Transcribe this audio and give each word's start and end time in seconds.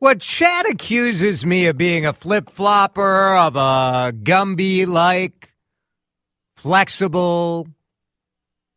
What 0.00 0.20
Chad 0.20 0.64
accuses 0.66 1.44
me 1.44 1.66
of 1.66 1.76
being 1.76 2.06
a 2.06 2.12
flip 2.12 2.50
flopper, 2.50 3.34
of 3.34 3.56
a 3.56 4.12
Gumby 4.12 4.86
like, 4.86 5.52
flexible, 6.54 7.66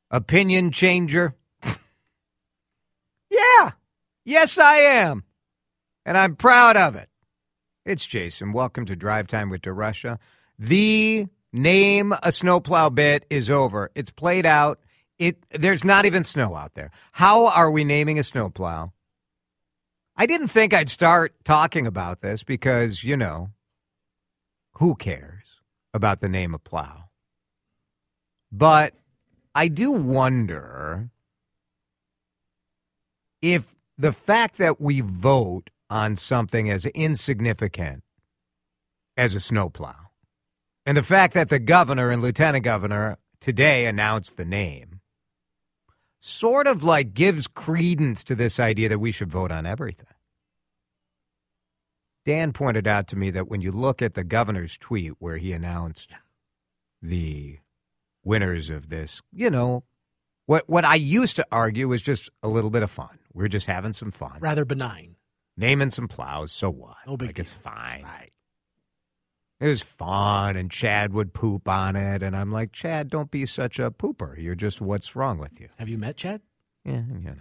opinion 0.09 0.71
changer. 0.71 1.35
yeah, 3.29 3.73
yes, 4.25 4.57
I 4.57 4.77
am. 4.77 5.23
And 6.07 6.17
I'm 6.17 6.35
proud 6.35 6.75
of 6.75 6.95
it. 6.95 7.07
It's 7.85 8.07
Jason. 8.07 8.51
Welcome 8.51 8.87
to 8.87 8.95
Drive 8.95 9.27
Time 9.27 9.51
with 9.51 9.61
DeRusha. 9.61 10.17
The 10.57 11.27
name 11.53 12.15
a 12.23 12.31
snowplow 12.31 12.89
bit 12.89 13.27
is 13.29 13.47
over. 13.47 13.91
It's 13.93 14.09
played 14.09 14.47
out. 14.47 14.79
It 15.19 15.37
there's 15.51 15.83
not 15.83 16.05
even 16.05 16.23
snow 16.23 16.55
out 16.55 16.73
there. 16.73 16.89
How 17.11 17.45
are 17.45 17.69
we 17.69 17.83
naming 17.83 18.17
a 18.17 18.23
snowplow? 18.23 18.91
I 20.21 20.27
didn't 20.27 20.49
think 20.49 20.71
I'd 20.71 20.87
start 20.87 21.33
talking 21.43 21.87
about 21.87 22.21
this 22.21 22.43
because, 22.43 23.03
you 23.03 23.17
know, 23.17 23.49
who 24.73 24.93
cares 24.93 25.47
about 25.95 26.21
the 26.21 26.29
name 26.29 26.53
of 26.53 26.63
plow? 26.63 27.05
But 28.51 28.93
I 29.55 29.67
do 29.67 29.89
wonder 29.89 31.09
if 33.41 33.73
the 33.97 34.13
fact 34.13 34.59
that 34.59 34.79
we 34.79 35.01
vote 35.01 35.71
on 35.89 36.15
something 36.17 36.69
as 36.69 36.85
insignificant 36.85 38.03
as 39.17 39.33
a 39.33 39.39
snowplow 39.39 39.95
and 40.85 40.97
the 40.97 41.01
fact 41.01 41.33
that 41.33 41.49
the 41.49 41.57
governor 41.57 42.11
and 42.11 42.21
lieutenant 42.21 42.63
governor 42.63 43.17
today 43.39 43.87
announced 43.87 44.37
the 44.37 44.45
name 44.45 45.01
sort 46.19 46.67
of 46.67 46.83
like 46.83 47.15
gives 47.15 47.47
credence 47.47 48.23
to 48.23 48.35
this 48.35 48.59
idea 48.59 48.87
that 48.87 48.99
we 48.99 49.11
should 49.11 49.31
vote 49.31 49.51
on 49.51 49.65
everything. 49.65 50.05
Dan 52.25 52.53
pointed 52.53 52.87
out 52.87 53.07
to 53.07 53.15
me 53.15 53.31
that 53.31 53.47
when 53.47 53.61
you 53.61 53.71
look 53.71 54.01
at 54.01 54.13
the 54.13 54.23
governor's 54.23 54.77
tweet 54.77 55.13
where 55.19 55.37
he 55.37 55.53
announced 55.53 56.11
the 57.01 57.57
winners 58.23 58.69
of 58.69 58.89
this, 58.89 59.21
you 59.33 59.49
know, 59.49 59.83
what 60.45 60.69
what 60.69 60.85
I 60.85 60.95
used 60.95 61.35
to 61.37 61.45
argue 61.51 61.87
was 61.87 62.01
just 62.01 62.29
a 62.43 62.47
little 62.47 62.69
bit 62.69 62.83
of 62.83 62.91
fun. 62.91 63.17
We're 63.33 63.47
just 63.47 63.67
having 63.67 63.93
some 63.93 64.11
fun. 64.11 64.37
Rather 64.39 64.65
benign. 64.65 65.15
Naming 65.57 65.89
some 65.91 66.07
plows, 66.07 66.51
so 66.51 66.69
what? 66.69 66.95
No 67.07 67.17
big 67.17 67.29
like 67.29 67.39
it's 67.39 67.53
fine. 67.53 68.03
Right. 68.03 68.31
It 69.59 69.67
was 69.67 69.81
fun, 69.81 70.55
and 70.55 70.71
Chad 70.71 71.13
would 71.13 71.33
poop 71.33 71.67
on 71.69 71.95
it, 71.95 72.23
and 72.23 72.35
I'm 72.35 72.51
like, 72.51 72.71
Chad, 72.71 73.09
don't 73.09 73.29
be 73.29 73.45
such 73.45 73.77
a 73.77 73.91
pooper. 73.91 74.35
You're 74.41 74.55
just 74.55 74.81
what's 74.81 75.15
wrong 75.15 75.37
with 75.37 75.59
you? 75.59 75.69
Have 75.77 75.87
you 75.89 75.97
met 75.99 76.17
Chad? 76.17 76.41
Yeah, 76.83 77.03
you 77.07 77.29
know. 77.29 77.35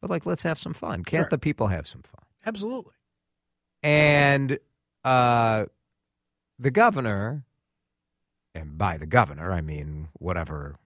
But 0.00 0.10
like, 0.10 0.26
let's 0.26 0.42
have 0.42 0.58
some 0.58 0.74
fun. 0.74 1.02
Can't 1.04 1.22
Sure. 1.24 1.28
the 1.30 1.38
people 1.38 1.66
have 1.68 1.86
some 1.88 2.02
fun? 2.02 2.24
Absolutely. 2.46 2.92
And 3.82 4.58
uh, 5.04 5.66
the 6.58 6.70
governor, 6.70 7.44
and 8.54 8.76
by 8.76 8.96
the 8.96 9.06
governor, 9.06 9.52
I 9.52 9.60
mean 9.60 10.08
whatever 10.14 10.76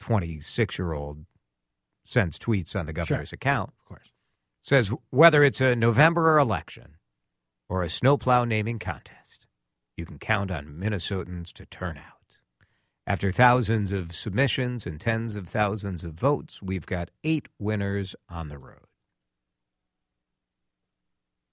26 0.00 0.78
year 0.78 0.92
old 0.92 1.24
sends 2.04 2.38
tweets 2.38 2.74
on 2.74 2.86
the 2.86 2.92
governor's 2.92 3.32
account, 3.32 3.70
Of 3.78 3.84
course. 3.84 4.12
says 4.60 4.90
whether 5.10 5.44
it's 5.44 5.60
a 5.60 5.76
November 5.76 6.38
election 6.38 6.96
or 7.68 7.82
a 7.82 7.88
snowplow 7.88 8.44
naming 8.44 8.78
contest, 8.80 9.46
you 9.96 10.04
can 10.04 10.18
count 10.18 10.50
on 10.50 10.76
Minnesotans 10.80 11.52
to 11.52 11.66
turn 11.66 11.96
out. 11.96 12.04
After 13.06 13.30
thousands 13.32 13.92
of 13.92 14.14
submissions 14.14 14.86
and 14.86 15.00
tens 15.00 15.36
of 15.36 15.48
thousands 15.48 16.02
of 16.04 16.14
votes, 16.14 16.60
we've 16.62 16.86
got 16.86 17.10
eight 17.24 17.46
winners 17.58 18.14
on 18.28 18.48
the 18.48 18.58
road. 18.58 18.86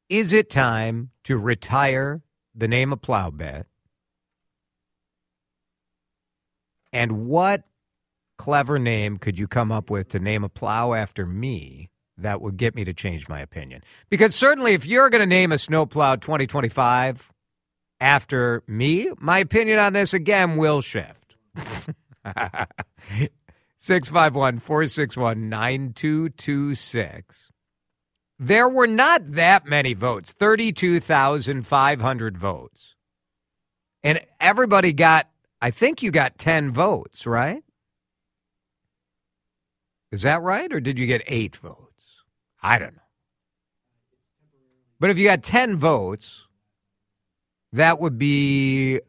Is 0.09 0.33
it 0.33 0.49
time 0.49 1.11
to 1.25 1.37
retire 1.37 2.23
the 2.55 2.67
name 2.67 2.91
of 2.91 2.99
Plowbet? 2.99 3.65
And 6.91 7.27
what 7.27 7.61
clever 8.39 8.79
name 8.79 9.17
could 9.17 9.37
you 9.37 9.47
come 9.47 9.71
up 9.71 9.91
with 9.91 10.09
to 10.09 10.19
name 10.19 10.43
a 10.43 10.49
plow 10.49 10.93
after 10.93 11.27
me 11.27 11.91
that 12.17 12.41
would 12.41 12.57
get 12.57 12.73
me 12.73 12.83
to 12.85 12.93
change 12.93 13.29
my 13.29 13.39
opinion? 13.39 13.83
Because 14.09 14.33
certainly, 14.33 14.73
if 14.73 14.83
you're 14.83 15.11
going 15.11 15.21
to 15.21 15.27
name 15.27 15.51
a 15.51 15.59
snowplow 15.59 16.15
2025 16.15 17.31
after 17.99 18.63
me, 18.65 19.11
my 19.19 19.37
opinion 19.37 19.77
on 19.77 19.93
this 19.93 20.15
again 20.15 20.57
will 20.57 20.81
shift. 20.81 21.35
651 23.77 24.57
461 24.57 25.49
9226. 25.49 27.51
There 28.39 28.69
were 28.69 28.87
not 28.87 29.33
that 29.33 29.65
many 29.65 29.93
votes 29.93 30.31
32,500 30.31 32.37
votes. 32.37 32.95
And 34.01 34.21
everybody 34.39 34.93
got, 34.93 35.27
I 35.61 35.71
think 35.71 36.01
you 36.01 36.09
got 36.09 36.37
10 36.37 36.71
votes, 36.71 37.27
right? 37.27 37.63
Is 40.11 40.21
that 40.21 40.41
right? 40.41 40.71
Or 40.71 40.79
did 40.79 40.97
you 40.97 41.05
get 41.05 41.21
eight 41.27 41.57
votes? 41.57 42.23
I 42.63 42.79
don't 42.79 42.95
know. 42.95 43.01
But 44.99 45.09
if 45.09 45.17
you 45.17 45.25
got 45.25 45.43
10 45.43 45.77
votes, 45.77 46.45
that 47.73 47.99
would 47.99 48.17
be 48.17 48.99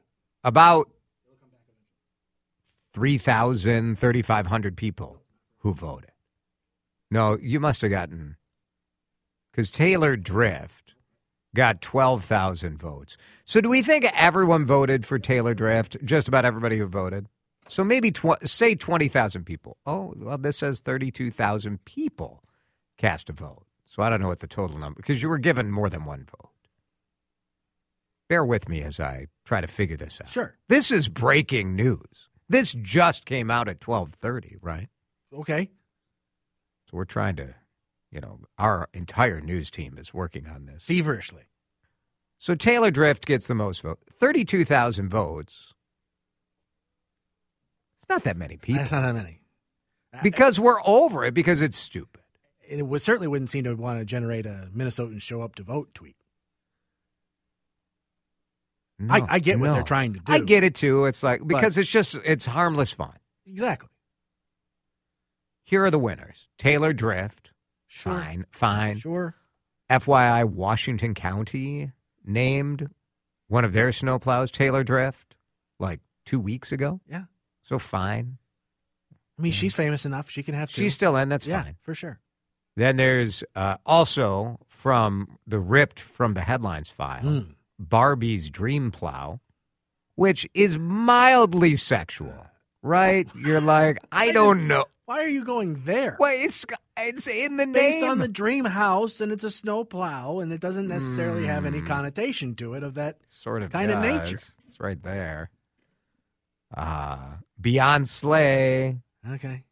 about 0.45 0.91
3,000, 2.93 3.97
3,500 3.97 4.77
people 4.77 5.23
who 5.59 5.73
voted. 5.73 6.11
No, 7.11 7.39
you 7.41 7.61
must 7.61 7.83
have 7.83 7.91
gotten, 7.91 8.37
because 9.61 9.71
Taylor 9.71 10.17
Drift 10.17 10.95
got 11.55 11.83
12,000 11.83 12.79
votes. 12.79 13.19
So 13.45 13.61
do 13.61 13.69
we 13.69 13.83
think 13.83 14.07
everyone 14.15 14.65
voted 14.65 15.05
for 15.05 15.19
Taylor 15.19 15.53
Drift? 15.53 15.99
Just 16.03 16.29
about 16.29 16.47
everybody 16.47 16.79
who 16.79 16.87
voted? 16.87 17.27
So 17.69 17.85
maybe, 17.85 18.11
tw- 18.11 18.43
say 18.45 18.75
20,000 18.75 19.45
people. 19.45 19.77
Oh, 19.85 20.15
well, 20.17 20.39
this 20.39 20.57
says 20.57 20.81
32,000 20.81 21.85
people 21.85 22.43
cast 22.97 23.29
a 23.29 23.35
vote. 23.35 23.67
So 23.85 24.03
I 24.03 24.09
don't 24.09 24.23
know 24.23 24.29
what 24.29 24.39
the 24.39 24.47
total 24.47 24.79
number, 24.79 24.97
because 24.97 25.23
you 25.23 25.29
were 25.29 25.37
given 25.37 25.71
more 25.71 25.91
than 25.91 26.07
one 26.07 26.25
vote. 26.25 26.49
Bear 28.31 28.43
with 28.43 28.67
me 28.67 28.81
as 28.81 28.99
I 28.99 29.27
try 29.45 29.61
to 29.61 29.67
figure 29.67 29.97
this 29.99 30.23
out. 30.23 30.31
Sure. 30.31 30.57
This 30.69 30.91
is 30.91 31.09
breaking 31.09 31.77
news. 31.77 32.31
This 32.49 32.73
just 32.73 33.27
came 33.27 33.51
out 33.51 33.69
at 33.69 33.81
12:30, 33.81 34.57
right? 34.63 34.89
Okay. 35.35 35.69
So 36.87 36.97
we're 36.97 37.05
trying 37.05 37.37
to, 37.37 37.55
you 38.11 38.21
know, 38.21 38.41
our 38.59 38.89
entire 38.93 39.41
news 39.41 39.71
team 39.71 39.97
is 39.99 40.13
working 40.13 40.47
on 40.47 40.67
this. 40.67 40.85
Feverishly. 40.85 41.45
So 42.39 42.55
Taylor 42.55 42.91
Drift 42.91 43.27
gets 43.27 43.47
the 43.47 43.55
most 43.55 43.83
votes. 43.83 44.03
32,000 44.19 45.09
votes. 45.09 45.75
It's 47.99 48.09
not 48.09 48.25
that 48.25 48.37
many 48.37 48.57
people. 48.57 48.79
That's 48.79 48.93
not 48.93 49.03
that 49.03 49.15
many. 49.15 49.41
because 50.23 50.59
we're 50.59 50.81
over 50.87 51.25
it 51.25 51.35
because 51.35 51.61
it's 51.61 51.77
stupid. 51.77 52.23
And 52.71 52.81
it 52.81 52.85
would, 52.85 53.03
certainly 53.03 53.29
wouldn't 53.29 53.51
seem 53.51 53.65
to 53.65 53.75
want 53.75 53.99
to 53.99 54.05
generate 54.05 54.47
a 54.47 54.69
Minnesotan 54.75 55.21
show 55.21 55.43
up 55.43 55.55
to 55.57 55.63
vote 55.63 55.93
tweet. 55.93 56.17
No, 58.99 59.15
I, 59.15 59.27
I 59.29 59.39
get 59.39 59.59
what 59.59 59.73
they're 59.73 59.83
trying 59.83 60.13
to 60.15 60.21
do. 60.21 60.33
I 60.33 60.41
get 60.41 60.63
it 60.63 60.75
too. 60.75 61.07
It's 61.07 61.23
like 61.23 61.47
because 61.47 61.79
it's 61.79 61.89
just 61.89 62.17
it's 62.23 62.45
harmless 62.45 62.93
fun. 62.93 63.15
Exactly. 63.47 63.89
Here 65.65 65.85
are 65.85 65.91
the 65.91 65.99
winners. 65.99 66.49
Taylor 66.59 66.93
Drift. 66.93 67.50
Sure. 67.93 68.13
Fine. 68.15 68.47
Fine. 68.53 68.99
Sure. 69.01 69.35
FYI, 69.91 70.45
Washington 70.45 71.13
County 71.13 71.91
named 72.25 72.89
one 73.49 73.65
of 73.65 73.73
their 73.73 73.89
snowplows 73.89 74.53
Taylor 74.53 74.85
Drift 74.85 75.35
like 75.81 75.99
two 76.25 76.39
weeks 76.39 76.71
ago. 76.71 77.01
Yeah. 77.11 77.25
So 77.63 77.81
fine. 77.81 78.39
I 79.37 79.43
mean, 79.43 79.51
she's 79.51 79.75
famous 79.75 80.07
enough. 80.07 80.31
She 80.31 80.45
can 80.45 80.55
have 80.55 80.71
two. 80.71 80.83
She's 80.83 80.95
still 80.95 81.17
in. 81.17 81.29
That's 81.29 81.47
yeah, 81.49 81.65
fine. 81.65 81.77
for 81.83 81.95
sure. 81.97 82.21
Then 82.77 82.97
there's 82.97 83.43
uh, 83.57 83.79
also 83.85 84.61
from 84.69 85.39
the 85.49 85.59
ripped 85.59 85.99
from 85.99 86.35
the 86.35 86.43
headlines 86.43 86.91
file, 86.91 87.25
Mm. 87.25 87.55
Barbie's 87.81 88.51
Dream 88.51 88.93
Plow, 88.93 89.41
which 90.15 90.47
is 90.55 90.79
mildly 90.79 91.75
sexual, 91.75 92.47
right? 92.83 93.27
You're 93.35 93.61
like, 93.61 93.99
I 94.13 94.31
don't 94.31 94.69
know. 94.69 94.85
Why 95.11 95.25
are 95.25 95.29
you 95.29 95.45
going 95.45 95.83
there? 95.87 96.17
Well, 96.21 96.33
it's 96.33 96.65
it's 96.97 97.27
in 97.27 97.57
the 97.57 97.67
Based 97.67 98.01
name. 98.01 98.11
on 98.11 98.19
the 98.19 98.29
dream 98.29 98.65
house, 98.65 99.21
and 99.21 99.33
it's 99.33 99.43
a 99.43 99.51
snow 99.51 99.83
plow, 99.83 100.39
and 100.39 100.53
it 100.53 100.61
doesn't 100.61 100.87
necessarily 100.87 101.47
have 101.47 101.67
any 101.67 101.81
Mm. 101.81 101.87
connotation 101.89 102.55
to 102.55 102.75
it 102.75 102.85
of 102.85 102.95
that. 102.95 103.17
sort 103.27 103.65
of 103.65 103.73
kind 103.73 103.91
of 103.91 104.01
nature. 104.03 104.39
It's 104.69 104.79
right 104.79 105.03
there. 105.03 105.51
Uh 106.77 107.39
Beyond 107.61 108.09
Slay, 108.09 109.01
Okay. 109.29 109.65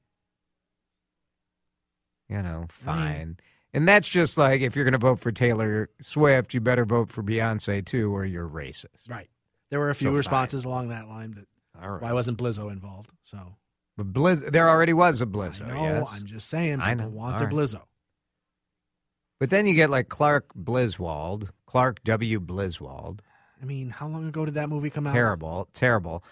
you 2.28 2.42
know, 2.42 2.66
I 2.82 2.84
fine. 2.84 3.18
mean- 3.18 3.36
and 3.72 3.86
that's 3.86 4.08
just 4.08 4.38
like 4.38 4.60
if 4.60 4.74
you're 4.74 4.84
going 4.84 4.90
to 4.92 4.98
vote 4.98 5.20
for 5.20 5.30
Taylor 5.30 5.88
Swift, 6.00 6.52
you 6.52 6.60
better 6.60 6.84
vote 6.84 7.12
for 7.12 7.22
Beyonce 7.22 7.86
too, 7.86 8.12
or 8.12 8.24
you're 8.24 8.48
racist. 8.48 9.08
Right. 9.08 9.30
There 9.70 9.78
were 9.78 9.90
a 9.90 9.94
few 9.94 10.06
So 10.08 10.10
fine. 10.10 10.16
responses 10.18 10.64
along 10.64 10.88
that 10.88 11.06
line 11.06 11.30
that 11.32 11.46
right. 11.88 12.02
why 12.02 12.12
wasn't 12.12 12.38
Blizzo 12.38 12.72
involved? 12.72 13.12
So 13.22 13.54
But 13.98 14.12
Blizz, 14.12 14.52
there 14.52 14.70
already 14.70 14.92
was 14.92 15.20
a 15.20 15.26
Blizzo. 15.26 15.66
I 15.66 15.72
oh, 15.72 15.74
know. 15.74 15.82
yes. 15.98 16.08
I'm 16.12 16.24
just 16.24 16.48
saying. 16.48 16.80
I 16.80 16.94
People 16.94 17.10
know. 17.10 17.16
want 17.16 17.32
All 17.34 17.38
their 17.40 17.48
right. 17.48 17.56
Blizzo. 17.56 17.82
But 19.40 19.50
then 19.50 19.66
you 19.66 19.74
get 19.74 19.90
like 19.90 20.08
Clark 20.08 20.54
Blizzwald, 20.54 21.50
Clark 21.66 22.02
W. 22.04 22.40
Blizzwald. 22.40 23.20
I 23.60 23.64
mean, 23.64 23.90
how 23.90 24.06
long 24.06 24.26
ago 24.28 24.44
did 24.44 24.54
that 24.54 24.68
movie 24.68 24.88
come 24.88 25.06
out? 25.08 25.12
Terrible, 25.14 25.68
terrible. 25.74 26.22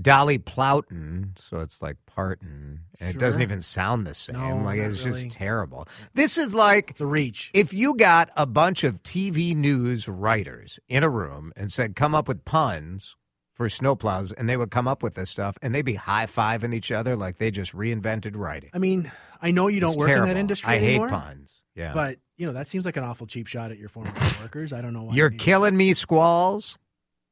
Dolly 0.00 0.38
Plowton, 0.38 1.36
so 1.38 1.58
it's 1.60 1.82
like 1.82 1.96
Parton. 2.06 2.82
And 3.00 3.16
It 3.16 3.18
doesn't 3.18 3.40
Sure. 3.40 3.44
even 3.44 3.60
sound 3.60 4.06
the 4.06 4.14
same. 4.14 4.36
No, 4.36 4.56
like 4.58 4.78
not 4.78 4.90
it's 4.90 5.04
really. 5.04 5.24
just 5.24 5.36
terrible. 5.36 5.88
This 6.14 6.38
is 6.38 6.54
like 6.54 6.90
It's 6.90 7.00
a 7.00 7.06
reach. 7.06 7.50
if 7.54 7.72
you 7.72 7.94
got 7.94 8.30
a 8.36 8.46
bunch 8.46 8.84
of 8.84 9.02
TV 9.02 9.56
news 9.56 10.06
writers 10.06 10.78
in 10.88 11.02
a 11.02 11.08
room 11.08 11.52
and 11.56 11.72
said, 11.72 11.96
come 11.96 12.14
up 12.14 12.28
with 12.28 12.44
puns 12.44 13.16
for 13.56 13.68
snowplows, 13.68 14.32
and 14.36 14.48
they 14.48 14.56
would 14.56 14.70
come 14.70 14.86
up 14.86 15.02
with 15.02 15.14
this 15.14 15.30
stuff, 15.30 15.56
and 15.62 15.74
they'd 15.74 15.82
be 15.82 15.94
high 15.94 16.26
fiving 16.26 16.74
each 16.74 16.92
other 16.92 17.16
like 17.16 17.38
they 17.38 17.50
just 17.50 17.72
reinvented 17.74 18.36
writing. 18.36 18.70
I 18.74 18.78
mean, 18.78 19.10
I 19.42 19.50
know 19.50 19.66
you 19.68 19.80
don't 19.80 19.94
It's 19.94 19.98
work 19.98 20.10
in 20.10 20.24
that 20.26 20.36
industry 20.36 20.74
I 20.74 20.76
anymore, 20.76 21.08
hate 21.08 21.14
puns. 21.14 21.52
Yeah. 21.74 21.92
but 21.94 22.18
you 22.36 22.46
know 22.46 22.52
that 22.52 22.68
seems 22.68 22.84
like 22.86 22.96
an 22.96 23.04
awful 23.04 23.26
cheap 23.26 23.46
shot 23.46 23.70
at 23.70 23.78
your 23.78 23.88
former 23.88 24.12
workers. 24.40 24.72
I 24.72 24.80
don't 24.82 24.92
know 24.92 25.04
why. 25.04 25.14
You're 25.14 25.32
you- 25.32 25.38
killing 25.38 25.76
me, 25.76 25.92
squalls. 25.94 26.78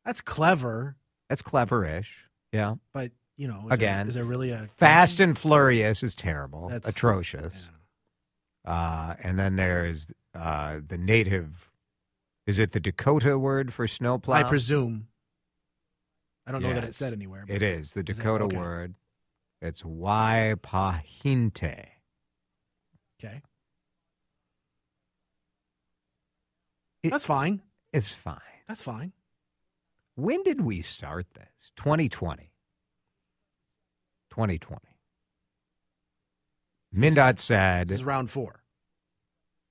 That's 0.05 0.21
clever, 0.21 0.97
That's 1.29 1.43
cleverish. 1.43 2.09
Yeah. 2.53 2.75
but 2.93 3.13
you 3.37 3.49
know, 3.49 3.65
is 3.67 3.73
Again, 3.73 3.99
there, 4.07 4.09
is 4.09 4.15
there 4.15 4.25
really 4.25 4.51
a 4.51 4.69
Fast 4.77 5.21
and 5.21 5.37
Furious 5.37 6.03
is 6.03 6.15
terrible, 6.15 6.69
That's 6.71 6.89
atrocious. 6.89 7.67
yeah. 8.67 8.73
Uh, 8.73 9.15
and 9.23 9.39
then 9.39 9.57
there's 9.57 10.13
uh, 10.35 10.79
the 10.87 10.97
native. 10.97 11.71
Is 12.47 12.59
it 12.59 12.73
the 12.73 12.81
Dakota 12.81 13.39
word 13.39 13.73
for 13.73 13.87
snowplow? 13.89 14.35
I 14.35 14.43
presume. 14.43 15.09
I 16.47 16.53
don't 16.53 16.63
know 16.63 16.75
that 16.75 16.85
it 16.85 16.95
said 16.95 17.13
anywhere. 17.13 17.45
but- 17.47 17.57
It 17.57 17.63
is 17.63 17.93
the 17.93 18.01
Is? 18.09 18.17
Dakota 18.19 18.45
Okay. 18.45 18.57
word. 18.57 18.95
It's 19.63 19.83
Waipahinte. 19.83 21.87
Okay, 23.19 23.41
It- 27.03 27.11
that's 27.11 27.25
fine. 27.27 27.63
It's 27.93 28.11
fine. 28.11 28.41
That's 28.69 28.83
fine. 28.83 29.13
When 30.17 30.43
did 30.43 30.61
we 30.61 30.83
start 30.83 31.27
this? 31.35 31.73
2020. 31.77 32.53
2020. 34.31 34.81
MnDOT 36.95 37.39
said, 37.39 37.89
This 37.89 37.99
is 38.01 38.05
round 38.05 38.31
four. 38.31 38.65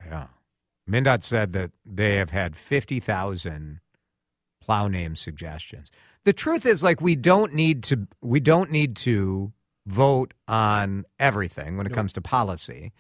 yeah. 0.06 0.28
MnDOT 0.88 1.24
said 1.24 1.54
that 1.54 1.72
they 1.86 2.16
have 2.16 2.32
had 2.32 2.56
50,000 2.58 3.80
plow 4.60 4.88
name 4.88 5.16
suggestions. 5.16 5.90
The 6.26 6.34
truth 6.34 6.66
is 6.66 6.84
like 6.84 7.02
we 7.02 7.16
don't 7.16 7.54
need 7.54 7.84
to 7.84 8.08
we 8.22 8.40
don't 8.40 8.72
need 8.72 8.96
to 8.98 9.52
vote 9.86 10.34
on 10.48 11.06
everything 11.20 11.78
when 11.78 11.86
it 11.86 11.90
Nope. 11.90 11.96
comes 11.98 12.14
to 12.14 12.22
policy. 12.22 12.94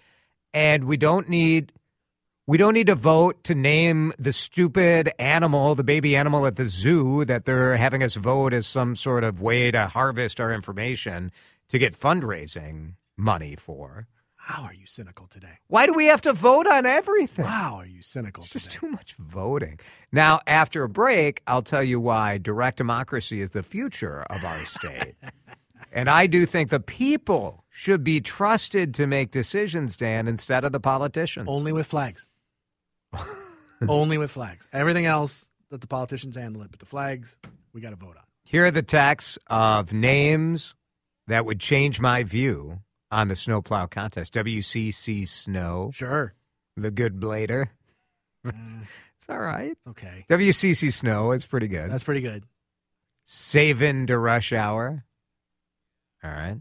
And 0.53 0.83
we 0.85 0.97
don't 0.97 1.29
need 1.29 1.71
we 2.45 2.57
don't 2.57 2.73
need 2.73 2.87
to 2.87 2.95
vote 2.95 3.41
to 3.45 3.55
name 3.55 4.11
the 4.19 4.33
stupid 4.33 5.11
animal, 5.17 5.75
the 5.75 5.83
baby 5.83 6.13
animal 6.15 6.45
at 6.45 6.57
the 6.57 6.65
zoo 6.65 7.23
that 7.23 7.45
they're 7.45 7.77
having 7.77 8.03
us 8.03 8.15
vote 8.15 8.51
as 8.53 8.67
some 8.67 8.97
sort 8.97 9.23
of 9.23 9.39
way 9.41 9.71
to 9.71 9.87
harvest 9.87 10.41
our 10.41 10.51
information 10.51 11.31
to 11.69 11.79
get 11.79 11.97
fundraising 11.97 12.95
money 13.15 13.55
for. 13.55 14.07
How 14.45 14.63
are 14.63 14.73
you 14.73 14.85
cynical 14.87 15.25
today? 15.27 15.59
Why 15.67 15.85
do 15.85 15.93
we 15.93 16.07
have 16.07 16.19
to 16.21 16.33
vote 16.33 16.67
on 16.67 16.85
everything? 16.85 17.45
Wow, 17.45 17.77
are 17.77 17.85
you 17.85 18.01
cynical 18.01 18.43
It's 18.43 18.51
just 18.51 18.71
today? 18.71 18.79
too 18.81 18.89
much 18.89 19.15
voting. 19.17 19.79
Now, 20.11 20.41
after 20.45 20.83
a 20.83 20.89
break, 20.89 21.41
I'll 21.47 21.61
tell 21.61 21.81
you 21.81 21.97
why 21.97 22.39
direct 22.39 22.75
democracy 22.77 23.39
is 23.39 23.51
the 23.51 23.63
future 23.63 24.23
of 24.23 24.43
our 24.43 24.65
state. 24.65 25.15
and 25.93 26.09
I 26.09 26.27
do 26.27 26.45
think 26.45 26.71
the 26.71 26.81
people 26.81 27.63
should 27.69 28.03
be 28.03 28.19
trusted 28.19 28.93
to 28.95 29.07
make 29.07 29.31
decisions, 29.31 29.95
Dan, 29.95 30.27
instead 30.27 30.65
of 30.65 30.73
the 30.73 30.79
politicians. 30.81 31.47
Only 31.47 31.71
with 31.71 31.87
flags. 31.87 32.27
Only 33.87 34.17
with 34.17 34.29
flags. 34.29 34.67
Everything 34.73 35.05
else, 35.05 35.51
let 35.71 35.79
the 35.79 35.87
politicians 35.87 36.35
handle 36.35 36.63
it. 36.63 36.67
But 36.69 36.81
the 36.81 36.85
flags, 36.85 37.37
we 37.71 37.79
got 37.79 37.91
to 37.91 37.95
vote 37.95 38.17
on. 38.17 38.23
Here 38.43 38.65
are 38.65 38.71
the 38.71 38.83
texts 38.83 39.39
of 39.47 39.93
names 39.93 40.75
that 41.27 41.45
would 41.45 41.61
change 41.61 42.01
my 42.01 42.23
view 42.23 42.79
on 43.13 43.27
the 43.29 43.35
snowplow 43.35 43.85
contest. 43.87 44.33
WCC 44.33 45.27
Snow, 45.27 45.91
Sure. 45.93 46.33
the 46.75 46.91
good 46.91 47.19
blader. 47.19 47.67
It's, 48.45 48.73
Mm, 48.73 48.81
it's 49.15 49.29
all 49.29 49.39
right. 49.39 49.71
it's 49.71 49.87
okay. 49.87 50.25
WCC 50.29 50.91
Snow 50.91 51.31
is 51.31 51.45
pretty 51.45 51.69
good. 51.69 51.89
That's 51.89 52.03
pretty 52.03 52.19
good. 52.19 52.43
Savin 53.23 54.05
to 54.07 54.17
rush 54.17 54.51
hour. 54.51 55.05
All 56.21 56.29
right. 56.31 56.57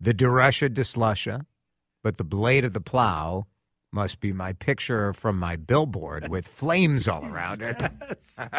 The 0.00 0.14
Derusha 0.14 0.72
to 0.72 0.82
slusha, 0.82 1.44
but 2.04 2.16
the 2.16 2.22
blade 2.22 2.64
of 2.64 2.74
the 2.74 2.80
plow 2.80 3.46
must 3.92 4.20
be 4.20 4.32
my 4.32 4.52
picture 4.52 5.12
from 5.14 5.36
my 5.38 5.56
billboard 5.56 6.28
with 6.28 6.46
flames 6.46 7.08
all 7.08 7.24
around 7.24 7.60
it. 7.62 7.76
Yes. 7.80 8.36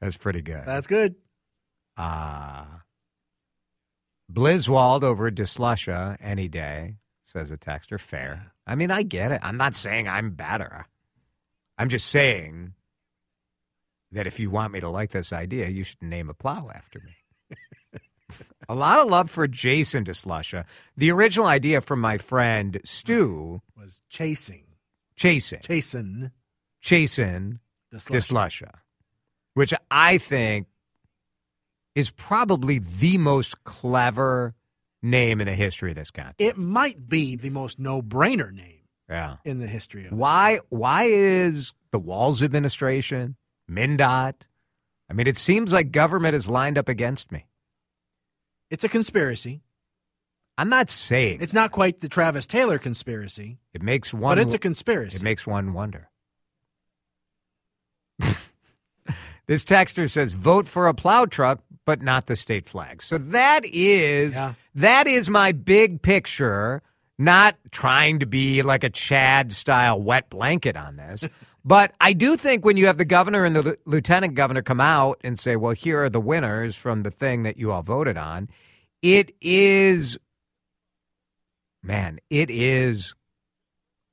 That's 0.00 0.16
pretty 0.18 0.42
good. 0.42 0.62
That's 0.66 0.86
good. 0.88 1.14
Uh, 1.96 2.64
Blizzwald 4.32 5.02
over 5.02 5.30
Dislusha 5.30 6.16
any 6.20 6.48
day, 6.48 6.96
says 7.22 7.50
a 7.50 7.56
texter. 7.56 7.98
Fair. 7.98 8.52
I 8.66 8.74
mean, 8.74 8.90
I 8.90 9.02
get 9.02 9.32
it. 9.32 9.40
I'm 9.42 9.56
not 9.56 9.74
saying 9.74 10.08
I'm 10.08 10.30
better. 10.30 10.86
I'm 11.78 11.88
just 11.88 12.08
saying 12.08 12.74
that 14.12 14.26
if 14.26 14.40
you 14.40 14.50
want 14.50 14.72
me 14.72 14.80
to 14.80 14.88
like 14.88 15.10
this 15.10 15.32
idea, 15.32 15.68
you 15.68 15.84
should 15.84 16.02
name 16.02 16.30
a 16.30 16.34
plow 16.34 16.70
after 16.74 17.00
me. 17.00 17.56
a 18.68 18.74
lot 18.74 18.98
of 18.98 19.08
love 19.08 19.30
for 19.30 19.46
Jason 19.46 20.04
Dislusha. 20.04 20.64
The 20.96 21.10
original 21.10 21.46
idea 21.46 21.80
from 21.80 22.00
my 22.00 22.18
friend 22.18 22.80
Stu, 22.84 23.62
Was 23.76 24.00
chasing. 24.08 24.64
Chasing, 25.16 25.60
Chasing 25.60 26.30
Chasin 26.82 27.60
the 27.90 28.00
slush. 28.00 28.60
Dislusha, 28.60 28.70
which 29.54 29.72
I 29.90 30.18
think 30.18 30.66
is 31.96 32.10
probably 32.10 32.78
the 32.78 33.18
most 33.18 33.64
clever 33.64 34.54
name 35.02 35.40
in 35.40 35.46
the 35.46 35.54
history 35.54 35.90
of 35.90 35.96
this 35.96 36.10
country. 36.12 36.34
It 36.38 36.56
might 36.56 37.08
be 37.08 37.34
the 37.36 37.50
most 37.50 37.78
no-brainer 37.78 38.52
name 38.52 38.82
Yeah. 39.08 39.38
in 39.44 39.58
the 39.58 39.66
history 39.66 40.06
of 40.06 40.12
Why? 40.12 40.60
Why 40.68 41.04
is 41.04 41.72
the 41.92 41.98
Walz 41.98 42.42
administration, 42.42 43.36
MnDOT? 43.70 44.34
I 45.08 45.12
mean, 45.12 45.26
it 45.26 45.36
seems 45.36 45.72
like 45.72 45.90
government 45.90 46.34
is 46.34 46.48
lined 46.48 46.76
up 46.78 46.88
against 46.88 47.32
me. 47.32 47.46
It's 48.70 48.84
a 48.84 48.88
conspiracy. 48.88 49.62
I'm 50.58 50.68
not 50.68 50.90
saying 50.90 51.38
It's 51.40 51.54
not 51.54 51.70
quite 51.70 52.00
the 52.00 52.08
Travis 52.08 52.46
Taylor 52.46 52.78
conspiracy, 52.78 53.58
it 53.72 53.82
makes 53.82 54.12
one. 54.12 54.22
but 54.36 54.38
it's 54.38 54.54
a 54.54 54.58
conspiracy. 54.58 55.16
It 55.16 55.22
makes 55.22 55.46
one 55.46 55.72
wonder. 55.72 56.10
this 59.46 59.64
texter 59.64 60.10
says, 60.10 60.32
"Vote 60.32 60.66
for 60.66 60.88
a 60.88 60.94
plow 60.94 61.26
truck, 61.26 61.60
but 61.86 62.02
not 62.02 62.26
the 62.26 62.36
state 62.36 62.68
flag." 62.68 63.00
So 63.00 63.16
that 63.16 63.64
is 63.64 64.34
Yeah. 64.34 64.52
that 64.74 65.06
is 65.06 65.30
my 65.30 65.52
big 65.52 66.02
picture. 66.02 66.82
Not 67.18 67.56
trying 67.70 68.18
to 68.18 68.26
be 68.26 68.60
like 68.60 68.84
a 68.84 68.90
Chad 68.90 69.50
style 69.52 69.98
wet 69.98 70.28
blanket 70.28 70.76
on 70.76 70.96
this, 70.96 71.24
but 71.64 71.94
I 71.98 72.12
do 72.12 72.36
think 72.36 72.62
when 72.62 72.76
you 72.76 72.84
have 72.88 72.98
the 72.98 73.06
governor 73.06 73.46
and 73.46 73.56
the 73.56 73.62
lieu- 73.62 73.76
lieutenant 73.86 74.34
governor 74.34 74.60
come 74.60 74.82
out 74.82 75.18
and 75.24 75.38
say, 75.38 75.56
"Well, 75.56 75.72
here 75.72 76.02
are 76.02 76.10
the 76.10 76.20
winners 76.20 76.76
from 76.76 77.04
the 77.04 77.10
thing 77.10 77.42
that 77.44 77.56
you 77.56 77.72
all 77.72 77.82
voted 77.82 78.18
on," 78.18 78.50
it 79.00 79.34
is, 79.40 80.18
man, 81.82 82.18
it 82.28 82.50
is 82.50 83.14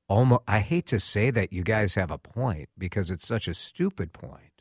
almost 0.08 0.42
I 0.48 0.60
hate 0.60 0.86
to 0.86 0.98
say 1.00 1.30
that 1.30 1.52
you 1.52 1.62
guys 1.62 1.94
have 1.96 2.10
a 2.10 2.16
point 2.18 2.70
because 2.78 3.10
it's 3.10 3.26
such 3.26 3.48
a 3.48 3.54
stupid 3.54 4.14
point. 4.14 4.53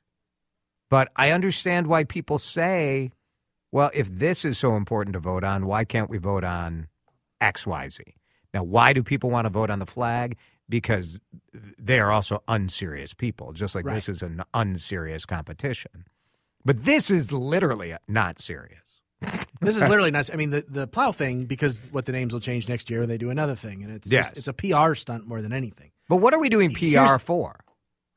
But 0.94 1.12
I 1.16 1.32
understand 1.32 1.88
why 1.88 2.04
people 2.04 2.38
say, 2.38 3.10
well, 3.72 3.90
if 3.96 4.08
this 4.12 4.46
is 4.46 4.60
so 4.60 4.76
important 4.76 5.14
to 5.16 5.20
vote 5.20 5.44
on, 5.44 5.66
why 5.66 5.86
can't 5.86 6.08
we 6.08 6.20
vote 6.20 6.44
on 6.44 6.88
XYZ? 7.42 8.02
Now, 8.54 8.62
why 8.62 8.94
do 8.94 9.02
people 9.02 9.32
want 9.32 9.46
to 9.46 9.50
vote 9.50 9.72
on 9.72 9.80
the 9.80 9.88
flag? 9.88 10.38
Because 10.70 11.18
they 11.80 12.00
are 12.00 12.12
also 12.12 12.44
unserious 12.48 13.12
people, 13.16 13.54
just 13.54 13.74
like 13.74 13.88
Right. 13.88 13.96
this 13.96 14.08
is 14.08 14.22
an 14.22 14.44
unserious 14.54 15.26
competition. 15.26 16.06
But 16.64 16.86
this 16.86 17.10
is 17.10 17.32
literally 17.32 17.96
not 18.08 18.38
serious. 18.38 18.80
This 19.62 19.78
is 19.78 19.84
literally 19.90 20.12
nuts. 20.12 20.30
I 20.32 20.36
mean, 20.36 20.52
the, 20.52 20.64
the 20.68 20.86
plow 20.88 21.12
thing, 21.14 21.46
because 21.46 21.88
what 21.92 22.06
the 22.06 22.12
names 22.12 22.34
will 22.34 22.42
change 22.42 22.68
next 22.70 22.90
year, 22.92 23.08
they 23.08 23.18
do 23.18 23.30
another 23.32 23.56
thing, 23.56 23.82
and 23.82 23.92
it's 23.94 24.12
Yes. 24.12 24.26
just, 24.28 24.38
it's 24.40 24.48
a 24.50 24.54
PR 24.54 24.94
stunt 24.94 25.26
more 25.26 25.42
than 25.42 25.54
anything. 25.54 25.90
But 26.10 26.18
what 26.18 26.34
are 26.36 26.40
we 26.40 26.50
doing 26.50 26.70
PR 26.72 26.86
Here's- 26.86 27.22
for? 27.24 27.62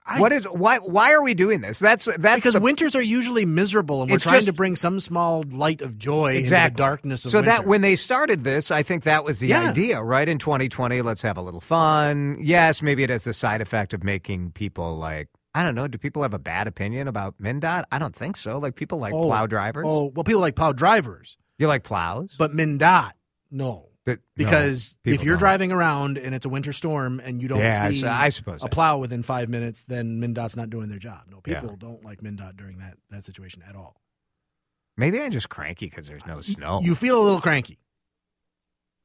I- 0.08 0.20
what 0.20 0.32
is 0.32 0.44
why 0.44 0.78
why 0.78 1.12
are 1.14 1.22
we 1.22 1.34
doing 1.34 1.60
this? 1.62 1.78
That's 1.80 2.04
that's 2.04 2.36
Because 2.36 2.54
the, 2.54 2.60
winters 2.60 2.94
are 2.94 3.02
usually 3.02 3.44
miserable, 3.44 4.02
and 4.02 4.10
we're 4.10 4.18
trying 4.18 4.36
just- 4.36 4.46
to 4.46 4.52
bring 4.52 4.76
some 4.76 5.00
small 5.00 5.42
light 5.50 5.82
of 5.82 5.98
joy 5.98 6.34
exactly 6.34 6.64
into 6.66 6.74
the 6.74 6.78
darkness 6.78 7.24
of 7.24 7.32
so 7.32 7.38
winter. 7.38 7.50
that 7.50 7.66
when 7.66 7.80
they 7.80 7.96
started 7.96 8.44
this, 8.44 8.70
I 8.70 8.82
think 8.84 9.02
that 9.04 9.24
was 9.24 9.40
the 9.40 9.48
Yeah. 9.48 9.70
idea, 9.70 10.00
right? 10.02 10.28
In 10.28 10.38
2020, 10.38 11.02
let's 11.02 11.22
have 11.22 11.36
a 11.36 11.42
little 11.42 11.60
fun. 11.60 12.38
Yes, 12.40 12.82
maybe 12.82 13.02
it 13.02 13.10
has 13.10 13.24
the 13.24 13.32
side 13.32 13.60
effect 13.60 13.92
of 13.94 14.04
making 14.04 14.52
people 14.52 14.96
like 14.96 15.28
I 15.54 15.62
don't 15.62 15.74
know. 15.74 15.88
Do 15.88 15.96
people 15.96 16.20
have 16.22 16.34
a 16.34 16.38
bad 16.38 16.66
opinion 16.68 17.08
about 17.08 17.34
MnDOT? 17.42 17.84
I 17.90 17.98
don't 17.98 18.14
think 18.14 18.36
so. 18.36 18.58
Like 18.58 18.74
people 18.76 18.98
like 18.98 19.14
Oh, 19.14 19.24
plow 19.24 19.46
drivers. 19.46 19.86
Oh, 19.88 20.12
well, 20.14 20.22
people 20.22 20.42
like 20.42 20.54
plow 20.54 20.72
drivers, 20.72 21.38
You 21.58 21.66
like 21.66 21.82
plows? 21.82 22.30
but 22.38 22.52
MnDOT, 22.52 23.12
no. 23.50 23.85
But- 24.06 24.18
no, 24.18 24.22
Because 24.36 24.96
if 25.04 25.22
you're 25.24 25.34
don't. 25.34 25.40
driving 25.40 25.72
around 25.72 26.16
and 26.16 26.34
it's 26.34 26.46
a 26.46 26.48
winter 26.48 26.72
storm 26.72 27.20
and 27.20 27.42
you 27.42 27.48
don't 27.48 27.58
Yeah, 27.58 27.90
see 27.90 28.00
su- 28.00 28.06
I 28.08 28.28
suppose 28.30 28.62
a 28.62 28.68
plow 28.68 28.96
within 28.98 29.22
five 29.24 29.48
minutes, 29.50 29.84
then 29.84 30.20
MnDOT's 30.22 30.56
not 30.56 30.70
doing 30.70 30.88
their 30.88 30.98
job. 31.00 31.22
No, 31.28 31.42
Yeah. 31.44 31.60
people 31.60 31.76
don't 31.76 32.02
like 32.04 32.20
MnDOT 32.22 32.56
during 32.56 32.78
that, 32.78 32.96
that 33.10 33.24
situation 33.24 33.62
at 33.68 33.76
all. 33.76 34.00
maybe 34.96 35.20
I'm 35.20 35.30
just 35.30 35.50
cranky 35.50 35.90
because 35.90 36.06
there's 36.06 36.24
no 36.24 36.40
snow. 36.40 36.80
You 36.80 36.94
feel 36.94 37.20
a 37.20 37.24
little 37.24 37.40
cranky. 37.42 37.78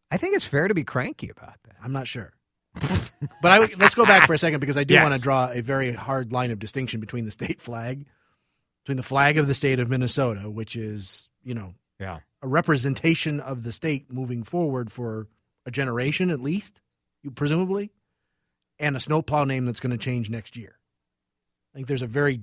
I 0.10 0.17
think 0.17 0.36
it's 0.36 0.46
fair 0.46 0.67
to 0.70 0.74
be 0.74 0.84
cranky 0.86 1.29
about 1.29 1.55
that. 1.63 1.75
I'm 1.84 1.91
not 1.93 2.08
sure. 2.08 2.31
but 2.75 3.51
I, 3.51 3.58
let's 3.77 3.96
go 3.96 4.05
back 4.05 4.25
for 4.27 4.34
a 4.34 4.38
second 4.38 4.60
because 4.62 4.77
I 4.77 4.84
do 4.86 4.93
Yes. 4.93 5.03
want 5.03 5.13
to 5.15 5.20
draw 5.20 5.50
a 5.51 5.62
very 5.62 5.91
hard 5.93 6.31
line 6.31 6.51
of 6.51 6.60
distinction 6.60 7.00
between 7.01 7.25
the 7.25 7.31
state 7.31 7.62
flag, 7.62 8.05
between 8.84 8.98
the 8.98 9.03
flag 9.03 9.38
of 9.38 9.48
the 9.48 9.53
state 9.53 9.79
of 9.79 9.89
Minnesota, 9.89 10.50
which 10.50 10.75
is, 10.75 11.29
you 11.43 11.53
know, 11.55 11.74
Yeah. 12.01 12.20
a 12.41 12.48
representation 12.48 13.39
of 13.39 13.63
the 13.63 13.72
state 13.72 14.12
moving 14.12 14.43
forward 14.43 14.91
for 14.91 15.27
a 15.65 15.72
generation 15.72 16.29
at 16.31 16.39
least, 16.41 16.81
you 17.22 17.29
presumably, 17.31 17.91
and 18.79 18.98
a 18.98 19.00
snowplow 19.00 19.43
name 19.43 19.65
that's 19.65 19.79
going 19.79 19.91
to 19.91 19.98
change 20.03 20.29
next 20.29 20.58
year. 20.58 20.77
I 21.74 21.77
think 21.77 21.88
there's 21.88 22.01
a 22.01 22.08
very 22.08 22.41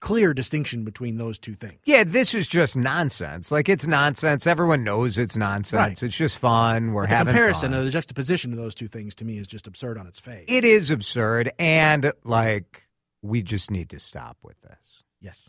clear 0.00 0.34
distinction 0.34 0.84
between 0.84 1.16
those 1.16 1.38
two 1.38 1.54
things. 1.54 1.80
Yeah, 1.86 2.04
this 2.04 2.34
is 2.34 2.46
just 2.46 2.76
nonsense. 2.76 3.50
Like 3.50 3.70
it's 3.70 3.86
nonsense. 3.86 4.46
Everyone 4.46 4.84
knows 4.84 5.16
it's 5.16 5.34
nonsense. 5.34 5.78
Right. 5.80 6.02
It's 6.02 6.14
just 6.14 6.38
fun. 6.38 6.92
We're 6.92 7.06
the 7.06 7.16
having 7.16 7.32
comparison 7.32 7.70
fun. 7.72 7.80
or 7.80 7.84
the 7.84 7.90
juxtaposition 7.90 8.52
of 8.52 8.58
those 8.58 8.74
two 8.74 8.86
things 8.88 9.14
to 9.16 9.24
me 9.24 9.38
is 9.38 9.46
just 9.46 9.66
absurd 9.66 9.96
on 9.96 10.06
its 10.06 10.18
face. 10.18 10.44
It 10.46 10.64
is 10.64 10.90
absurd, 10.90 11.52
and 11.58 12.12
like 12.22 12.82
we 13.22 13.40
just 13.42 13.70
need 13.70 13.88
to 13.90 13.98
stop 13.98 14.36
with 14.42 14.60
this. 14.60 14.76
yes, 15.22 15.48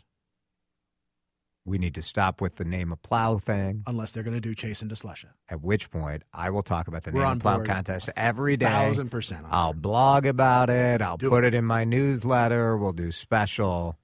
We 1.66 1.78
need 1.78 1.94
to 1.96 2.02
stop 2.02 2.40
with 2.40 2.56
the 2.56 2.64
name 2.64 2.92
of 2.92 3.02
plow 3.02 3.38
thing. 3.38 3.82
unless 3.88 4.12
they're 4.12 4.22
going 4.22 4.36
to 4.36 4.40
do 4.40 4.54
Chase 4.54 4.82
into 4.82 4.94
Slusha. 4.94 5.26
At 5.48 5.60
which 5.62 5.90
point, 5.90 6.22
I 6.32 6.48
will 6.50 6.62
talk 6.62 6.86
about 6.86 7.02
the 7.02 7.10
We're 7.10 7.24
name 7.24 7.32
of 7.32 7.40
plow 7.40 7.62
contest 7.64 8.08
every 8.16 8.56
day. 8.56 8.66
Thousand 8.66 9.10
percent. 9.10 9.44
I'll 9.50 9.72
board. 9.72 9.82
blog 9.82 10.26
about 10.26 10.70
it. 10.70 11.02
I'll 11.02 11.16
do 11.16 11.28
put 11.28 11.44
it 11.44 11.54
in 11.54 11.64
my 11.64 11.82
newsletter. 11.84 12.76
We'll 12.78 12.92
do 12.92 13.10
special 13.10 13.98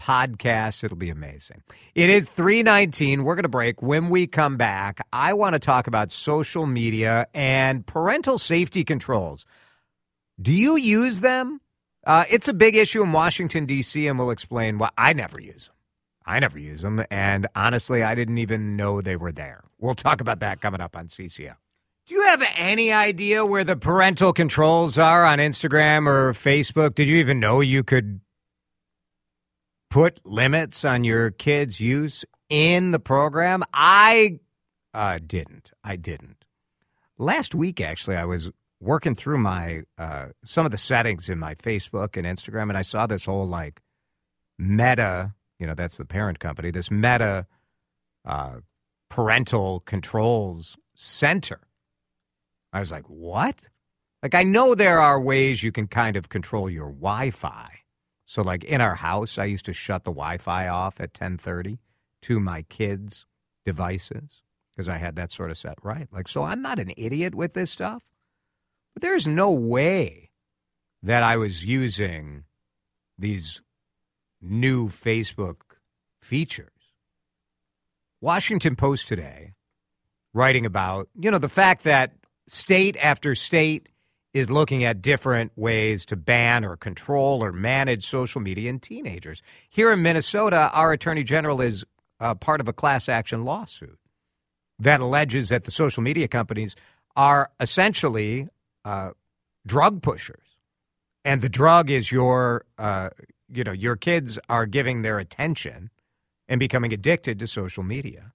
podcasts. 0.00 0.84
It'll 0.84 0.96
be 0.96 1.08
amazing. 1.10 1.62
It 1.94 2.10
is 2.10 2.28
319. 2.28 3.22
We're 3.24 3.34
going 3.36 3.44
to 3.44 3.48
break. 3.48 3.80
When 3.80 4.10
we 4.10 4.26
come 4.26 4.56
back, 4.56 5.06
I 5.12 5.32
want 5.32 5.54
to 5.54 5.58
talk 5.58 5.86
about 5.86 6.10
social 6.10 6.66
media 6.66 7.28
and 7.32 7.86
parental 7.86 8.38
safety 8.38 8.84
controls. 8.84 9.46
Do 10.42 10.52
you 10.52 10.76
use 10.76 11.20
them? 11.20 11.60
Uh, 12.06 12.24
it's 12.30 12.46
a 12.48 12.52
big 12.52 12.76
issue 12.76 13.02
in 13.02 13.12
Washington, 13.12 13.64
D.C., 13.64 14.06
and 14.06 14.18
we'll 14.18 14.30
explain 14.30 14.78
why 14.78 14.90
I 14.98 15.12
never 15.12 15.40
use 15.40 15.66
them. 15.66 15.75
I 16.26 16.40
never 16.40 16.58
use 16.58 16.82
them. 16.82 17.04
And 17.10 17.46
honestly, 17.54 18.02
I 18.02 18.14
didn't 18.14 18.38
even 18.38 18.76
know 18.76 19.00
they 19.00 19.16
were 19.16 19.32
there. 19.32 19.62
We'll 19.78 19.94
talk 19.94 20.20
about 20.20 20.40
that 20.40 20.60
coming 20.60 20.80
up 20.80 20.96
on 20.96 21.08
CCO. 21.08 21.54
Do 22.06 22.14
you 22.14 22.22
have 22.22 22.42
any 22.56 22.92
idea 22.92 23.44
where 23.44 23.64
the 23.64 23.76
parental 23.76 24.32
controls 24.32 24.96
are 24.96 25.24
on 25.24 25.38
Instagram 25.38 26.06
or 26.06 26.32
Facebook? 26.32 26.94
Did 26.94 27.08
you 27.08 27.16
even 27.16 27.40
know 27.40 27.60
you 27.60 27.82
could 27.82 28.20
put 29.90 30.20
limits 30.24 30.84
on 30.84 31.04
your 31.04 31.30
kids' 31.30 31.80
use 31.80 32.24
in 32.48 32.92
the 32.92 33.00
program? 33.00 33.64
I 33.72 34.40
uh, 34.94 35.18
didn't. 35.24 35.70
I 35.82 35.96
didn't. 35.96 36.44
Last 37.18 37.54
week, 37.54 37.80
actually, 37.80 38.16
I 38.16 38.24
was 38.24 38.50
working 38.80 39.14
through 39.14 39.38
my 39.38 39.82
uh, 39.98 40.26
some 40.44 40.64
of 40.64 40.72
the 40.72 40.78
settings 40.78 41.28
in 41.28 41.38
my 41.38 41.54
Facebook 41.54 42.16
and 42.16 42.26
Instagram, 42.26 42.68
and 42.68 42.78
I 42.78 42.82
saw 42.82 43.06
this 43.06 43.24
whole 43.24 43.46
like 43.46 43.80
Meta. 44.58 45.34
You 45.58 45.66
know, 45.66 45.74
that's 45.74 45.96
the 45.96 46.04
parent 46.04 46.38
company. 46.38 46.70
This 46.70 46.90
Meta 46.90 47.46
uh, 48.24 48.56
parental 49.08 49.80
controls 49.80 50.76
center. 50.94 51.60
I 52.72 52.80
was 52.80 52.90
like, 52.90 53.04
what? 53.06 53.62
Like, 54.22 54.34
I 54.34 54.42
know 54.42 54.74
there 54.74 55.00
are 55.00 55.20
ways 55.20 55.62
you 55.62 55.72
can 55.72 55.86
kind 55.86 56.16
of 56.16 56.28
control 56.28 56.68
your 56.68 56.90
Wi-Fi. 56.90 57.80
So, 58.26 58.42
like 58.42 58.64
in 58.64 58.80
our 58.80 58.96
house, 58.96 59.38
I 59.38 59.44
used 59.44 59.66
to 59.66 59.72
shut 59.72 60.04
the 60.04 60.10
Wi-Fi 60.10 60.68
off 60.68 61.00
at 61.00 61.14
ten 61.14 61.38
thirty 61.38 61.78
to 62.22 62.40
my 62.40 62.62
kids' 62.62 63.24
devices 63.64 64.42
because 64.74 64.88
I 64.88 64.96
had 64.96 65.16
that 65.16 65.30
sort 65.30 65.50
of 65.50 65.56
set 65.56 65.78
right. 65.82 66.08
Like, 66.12 66.28
so 66.28 66.42
I'm 66.42 66.60
not 66.60 66.78
an 66.78 66.92
idiot 66.96 67.34
with 67.34 67.54
this 67.54 67.70
stuff, 67.70 68.02
but 68.94 69.02
there's 69.02 69.26
no 69.26 69.52
way 69.52 70.30
that 71.02 71.22
I 71.22 71.36
was 71.36 71.64
using 71.64 72.44
these 73.16 73.62
new 74.48 74.88
Facebook 74.88 75.56
features. 76.20 76.70
Washington 78.20 78.76
Post 78.76 79.08
today 79.08 79.52
writing 80.32 80.66
about, 80.66 81.08
you 81.18 81.30
know, 81.30 81.38
the 81.38 81.48
fact 81.48 81.84
that 81.84 82.12
state 82.46 82.96
after 82.98 83.34
state 83.34 83.88
is 84.34 84.50
looking 84.50 84.84
at 84.84 85.00
different 85.00 85.50
ways 85.56 86.04
to 86.04 86.14
ban 86.14 86.62
or 86.64 86.76
control 86.76 87.42
or 87.42 87.52
manage 87.52 88.06
social 88.06 88.40
media 88.40 88.68
in 88.68 88.78
teenagers. 88.78 89.42
Here 89.70 89.90
in 89.90 90.02
Minnesota, 90.02 90.70
our 90.74 90.92
attorney 90.92 91.24
general 91.24 91.60
is 91.62 91.84
uh, 92.20 92.34
part 92.34 92.60
of 92.60 92.68
a 92.68 92.72
class 92.72 93.08
action 93.08 93.44
lawsuit 93.44 93.98
that 94.78 95.00
alleges 95.00 95.48
that 95.48 95.64
the 95.64 95.70
social 95.70 96.02
media 96.02 96.28
companies 96.28 96.76
are 97.16 97.50
essentially 97.60 98.46
uh, 98.84 99.10
drug 99.66 100.02
pushers, 100.02 100.58
and 101.24 101.40
the 101.40 101.48
drug 101.48 101.90
is 101.90 102.12
your, 102.12 102.66
uh, 102.76 103.08
you 103.52 103.64
know, 103.64 103.72
your 103.72 103.96
kids 103.96 104.38
are 104.48 104.66
giving 104.66 105.02
their 105.02 105.18
attention 105.18 105.90
and 106.48 106.58
becoming 106.60 106.92
addicted 106.92 107.38
to 107.38 107.46
social 107.46 107.82
media. 107.82 108.32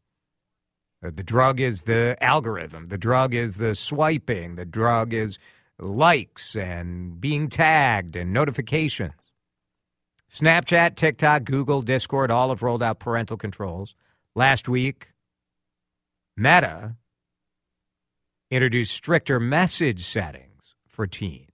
Uh, 1.05 1.11
The 1.13 1.23
drug 1.23 1.59
is 1.59 1.83
the 1.83 2.17
algorithm. 2.21 2.85
The 2.85 2.97
drug 2.97 3.33
is 3.33 3.57
the 3.57 3.75
swiping. 3.75 4.55
The 4.55 4.65
drug 4.65 5.13
is 5.13 5.37
likes 5.79 6.55
and 6.55 7.19
being 7.19 7.49
tagged 7.49 8.15
and 8.15 8.31
notifications. 8.33 9.13
Snapchat, 10.31 10.95
TikTok, 10.95 11.43
Google, 11.43 11.81
Discord 11.81 12.31
all 12.31 12.49
have 12.49 12.61
rolled 12.63 12.83
out 12.83 12.99
parental 12.99 13.35
controls. 13.37 13.95
Last 14.35 14.69
week, 14.69 15.09
Meta 16.37 16.95
introduced 18.49 18.93
stricter 18.93 19.39
message 19.39 20.05
settings 20.05 20.75
for 20.87 21.05
teens. 21.05 21.50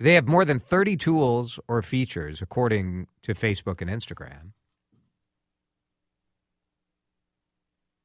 They 0.00 0.14
have 0.14 0.26
more 0.26 0.46
than 0.46 0.58
30 0.58 0.96
tools 0.96 1.60
or 1.68 1.82
features, 1.82 2.40
according 2.40 3.06
to 3.22 3.34
Facebook 3.34 3.82
and 3.82 3.90
Instagram. 3.90 4.52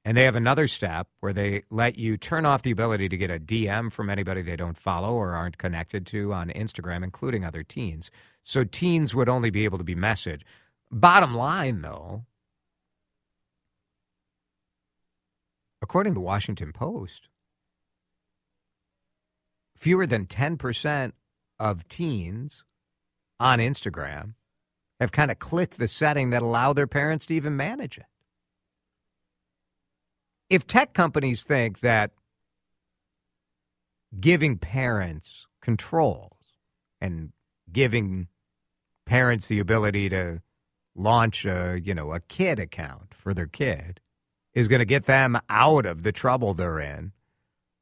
And 0.04 0.18
they 0.18 0.25
have 0.25 0.36
another 0.36 0.68
step 0.68 1.08
where 1.22 1.32
they 1.32 1.64
let 1.72 1.98
you 1.98 2.18
turn 2.18 2.46
off 2.46 2.64
the 2.64 2.72
ability 2.72 3.08
to 3.10 3.18
get 3.18 3.32
a 3.32 3.40
DM 3.40 3.92
from 3.92 4.10
anybody 4.10 4.42
they 4.42 4.58
don't 4.58 4.78
follow 4.78 5.14
or 5.14 5.32
aren't 5.32 5.58
connected 5.58 6.06
to 6.08 6.34
on 6.34 6.50
Instagram, 6.50 7.02
including 7.02 7.46
other 7.46 7.64
teens. 7.64 8.12
So 8.44 8.66
teens 8.66 9.16
would 9.16 9.30
only 9.30 9.50
be 9.50 9.64
able 9.64 9.78
to 9.78 9.84
be 9.86 9.96
messaged. 9.96 10.42
Bottom 10.92 11.34
line, 11.34 11.82
though, 11.82 12.25
according 15.82 16.12
to 16.12 16.16
the 16.16 16.22
Washington 16.22 16.74
Post, 16.74 17.30
fewer 19.75 20.06
than 20.06 20.25
10% 20.25 21.14
of 21.60 21.88
teens 21.88 22.64
on 23.40 23.60
Instagram 23.60 24.34
have 25.00 25.12
kind 25.12 25.32
of 25.32 25.40
clicked 25.40 25.78
the 25.78 25.88
setting 25.88 26.30
that 26.30 26.42
allow 26.42 26.74
their 26.74 26.88
parents 26.88 27.26
to 27.26 27.34
even 27.34 27.56
manage 27.56 27.98
it. 27.98 28.06
If 30.50 30.68
tech 30.68 30.94
companies 30.94 31.44
think 31.44 31.80
that 31.80 32.12
giving 34.20 34.58
parents 34.58 35.48
controls 35.62 36.38
and 37.02 37.32
giving 37.72 38.28
parents 39.06 39.48
the 39.48 39.60
ability 39.60 40.10
to 40.10 40.42
launch 40.96 41.46
a, 41.46 41.80
you 41.84 41.94
know, 41.94 42.14
a 42.14 42.20
kid 42.20 42.60
account 42.60 43.14
for 43.14 43.34
their 43.34 43.48
kid 43.48 44.00
is 44.54 44.68
going 44.68 44.80
to 44.80 44.86
get 44.86 45.06
them 45.06 45.38
out 45.50 45.86
of 45.86 46.04
the 46.04 46.12
trouble 46.12 46.54
they're 46.54 46.80
in 46.80 47.12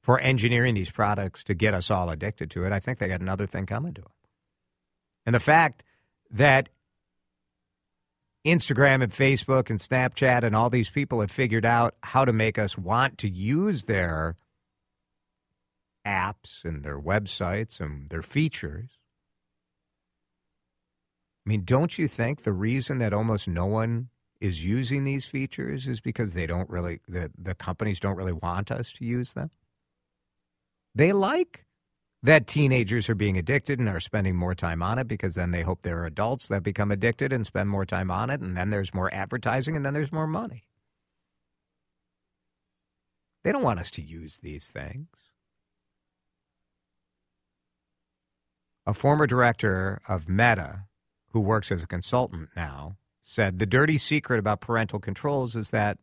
for 0.03 0.19
engineering 0.19 0.75
these 0.75 0.91
products 0.91 1.43
to 1.45 1.53
get 1.53 1.74
us 1.74 1.89
all 1.89 2.10
addicted 2.10 2.51
to 2.51 2.65
it, 2.65 2.74
I 2.74 2.79
think 2.79 3.00
they 3.00 3.07
got 3.07 3.22
another 3.22 3.48
thing 3.48 3.65
coming 3.65 3.93
to 3.93 4.01
them. 4.01 4.12
And 5.25 5.33
the 5.33 5.39
fact 5.39 5.83
that 6.29 6.69
Instagram 8.45 9.01
and 9.01 9.12
Facebook 9.12 9.69
and 9.69 9.79
Snapchat 9.79 10.43
and 10.43 10.55
all 10.55 10.69
these 10.69 10.89
people 10.89 11.22
have 11.22 11.31
figured 11.31 11.65
out 11.65 11.95
how 12.03 12.25
to 12.25 12.33
make 12.33 12.60
us 12.60 12.77
want 12.77 13.17
to 13.19 13.29
use 13.29 13.86
their 13.86 14.36
apps 16.05 16.65
and 16.65 16.83
their 16.83 17.00
websites 17.00 17.79
and 17.79 18.10
their 18.10 18.22
features. 18.22 19.00
I 21.45 21.50
mean, 21.50 21.63
don't 21.63 21.98
you 21.98 22.10
think 22.10 22.43
the 22.43 22.51
reason 22.51 22.98
that 22.98 23.13
almost 23.13 23.48
no 23.48 23.65
one 23.65 24.10
is 24.41 24.65
using 24.65 25.05
these 25.05 25.25
features 25.25 25.88
is 25.88 26.01
because 26.01 26.33
they 26.33 26.45
don't 26.45 26.69
really 26.69 27.00
the, 27.07 27.31
the 27.38 27.55
companies 27.55 28.01
don't 28.01 28.17
really 28.17 28.33
want 28.33 28.72
us 28.72 28.91
to 28.93 29.05
use 29.05 29.31
them? 29.31 29.51
They 30.95 31.12
like 31.12 31.65
that 32.21 32.47
teenagers 32.47 33.09
are 33.09 33.15
being 33.15 33.38
addicted 33.38 33.79
and 33.79 33.89
are 33.89 34.00
spending 34.00 34.35
more 34.35 34.55
time 34.55 34.81
on 34.81 34.97
it 34.97 35.07
because 35.07 35.35
then 35.35 35.51
they 35.51 35.62
hope 35.62 35.81
they're 35.81 36.05
adults 36.05 36.47
that 36.47 36.63
become 36.63 36.91
addicted 36.91 37.33
and 37.33 37.45
spend 37.45 37.69
more 37.69 37.85
time 37.85 38.09
on 38.09 38.29
it 38.29 38.39
and 38.39 38.55
then 38.55 38.69
there's 38.69 38.93
more 38.93 39.13
advertising 39.13 39.75
and 39.75 39.85
then 39.85 39.93
there's 39.93 40.12
more 40.12 40.27
money. 40.27 40.63
They 43.43 43.51
don't 43.51 43.63
want 43.63 43.79
us 43.79 43.91
to 43.91 44.01
use 44.01 44.39
these 44.39 44.69
things. 44.69 45.07
A 48.85 48.93
former 48.93 49.27
director 49.27 50.01
of 50.07 50.29
Meta, 50.29 50.85
who 51.31 51.39
works 51.41 51.71
as 51.71 51.83
a 51.83 51.88
consultant 51.88 52.50
now, 52.55 52.97
said 53.21 53.59
the 53.59 53.65
dirty 53.65 53.97
secret 53.97 54.39
about 54.39 54.62
parental 54.62 55.00
controls 55.00 55.55
is 55.55 55.71
that 55.71 55.97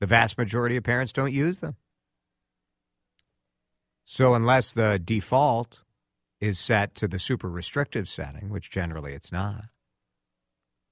the 0.00 0.06
vast 0.06 0.36
majority 0.36 0.76
of 0.76 0.84
parents 0.84 1.12
don't 1.12 1.32
use 1.32 1.60
them. 1.60 1.76
So, 4.14 4.34
unless 4.34 4.74
the 4.74 5.00
default 5.04 5.82
is 6.40 6.56
set 6.56 6.94
to 6.94 7.08
the 7.08 7.18
super 7.18 7.50
restrictive 7.50 8.08
setting, 8.08 8.48
which 8.48 8.70
generally 8.70 9.12
it's 9.12 9.32
not, 9.32 9.64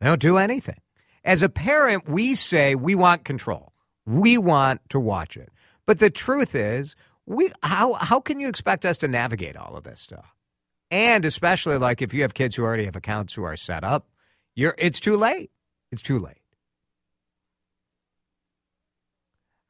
they 0.01 0.09
don't 0.09 0.21
do 0.21 0.39
anything. 0.39 0.81
As 1.23 1.41
a 1.41 1.49
parent, 1.49 2.09
we 2.09 2.35
say 2.35 2.75
we 2.75 2.97
want 2.97 3.25
control. 3.25 3.75
We 4.05 4.39
want 4.39 4.81
to 4.89 4.99
watch 4.99 5.37
it. 5.37 5.53
But 5.87 6.01
the 6.01 6.11
truth 6.11 6.57
is, 6.57 6.97
we 7.25 7.53
how 7.63 7.93
how 7.93 8.19
can 8.19 8.41
you 8.41 8.49
expect 8.49 8.85
us 8.85 8.99
to 8.99 9.07
navigate 9.07 9.57
all 9.57 9.77
of 9.77 9.85
this 9.85 10.01
stuff? 10.01 10.35
And 10.91 11.25
especially 11.25 11.79
like 11.79 12.03
if 12.03 12.13
you 12.13 12.23
have 12.23 12.35
kids 12.35 12.57
who 12.57 12.65
already 12.65 12.87
have 12.87 12.97
accounts 12.97 13.35
who 13.35 13.45
are 13.45 13.57
set 13.57 13.85
up, 13.85 14.09
you're 14.57 14.75
it's 14.79 14.99
too 14.99 15.17
late. 15.17 15.53
It's 15.93 16.03
too 16.03 16.19
late. 16.19 16.43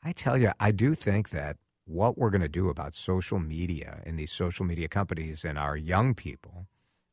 I 0.03 0.13
tell 0.13 0.39
you, 0.39 0.53
I 0.59 0.71
do 0.71 0.95
think 0.95 1.29
that 1.31 1.59
what 1.93 2.17
we're 2.17 2.31
going 2.31 2.43
to 2.43 2.49
do 2.49 2.69
about 2.69 2.95
social 2.95 3.39
media 3.39 4.01
and 4.05 4.19
these 4.19 4.33
social 4.33 4.65
media 4.65 4.89
companies 4.89 5.45
and 5.45 5.59
our 5.59 5.77
young 5.77 6.15
people 6.15 6.67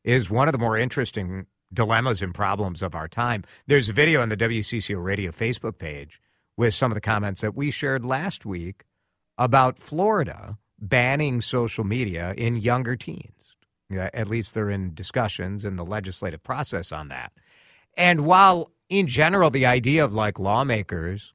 is 0.03 0.29
one 0.29 0.47
of 0.47 0.51
the 0.53 0.57
more 0.57 0.77
interesting 0.77 1.45
dilemmas 1.71 2.21
and 2.21 2.33
problems 2.33 2.81
of 2.81 2.95
our 2.95 3.07
time. 3.07 3.43
There's 3.67 3.89
a 3.89 3.93
video 3.93 4.21
on 4.21 4.29
the 4.29 4.37
WCCO 4.37 5.03
radio 5.03 5.31
Facebook 5.31 5.77
page 5.77 6.21
with 6.57 6.73
some 6.73 6.91
of 6.91 6.95
the 6.95 7.01
comments 7.01 7.41
that 7.41 7.55
we 7.55 7.71
shared 7.71 8.05
last 8.05 8.45
week 8.45 8.85
about 9.37 9.79
Florida 9.79 10.57
banning 10.79 11.41
social 11.41 11.83
media 11.83 12.33
in 12.37 12.57
younger 12.57 12.95
teens. 12.95 13.55
At 13.91 14.29
least 14.29 14.53
they're 14.53 14.69
in 14.69 14.93
discussions 14.93 15.65
in 15.65 15.75
the 15.75 15.85
legislative 15.85 16.43
process 16.43 16.91
on 16.91 17.07
that. 17.09 17.33
And 17.97 18.25
while 18.25 18.71
in 18.87 19.07
general, 19.07 19.49
the 19.49 19.65
idea 19.65 20.03
of 20.03 20.13
like 20.13 20.39
lawmakers 20.39 21.33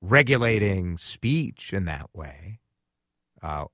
regulating 0.00 0.98
speech 0.98 1.72
in 1.72 1.84
that 1.86 2.08
way, 2.14 2.60
uh, 3.42 3.66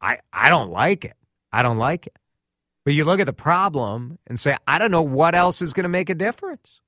I 0.00 0.18
I 0.32 0.48
don't 0.48 0.70
like 0.70 1.04
it. 1.04 1.16
I 1.52 1.62
don't 1.62 1.78
like 1.78 2.06
it. 2.06 2.16
But 2.84 2.94
you 2.94 3.04
look 3.04 3.18
at 3.18 3.26
the 3.26 3.32
problem 3.32 4.18
and 4.26 4.38
say, 4.38 4.56
I 4.66 4.78
don't 4.78 4.92
know 4.92 5.02
what 5.02 5.34
else 5.34 5.60
is 5.60 5.72
going 5.72 5.84
to 5.84 5.88
make 5.88 6.08
a 6.08 6.14
difference. 6.14 6.80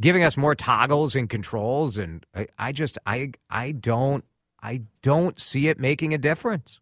Giving 0.00 0.24
us 0.24 0.36
more 0.36 0.56
toggles 0.56 1.14
and 1.14 1.30
controls, 1.30 1.96
and 1.96 2.26
I, 2.34 2.48
I 2.58 2.72
just 2.72 2.98
I 3.06 3.32
I 3.48 3.70
don't 3.70 4.24
I 4.60 4.82
don't 5.02 5.38
see 5.38 5.68
it 5.68 5.78
making 5.78 6.12
a 6.12 6.18
difference. 6.18 6.80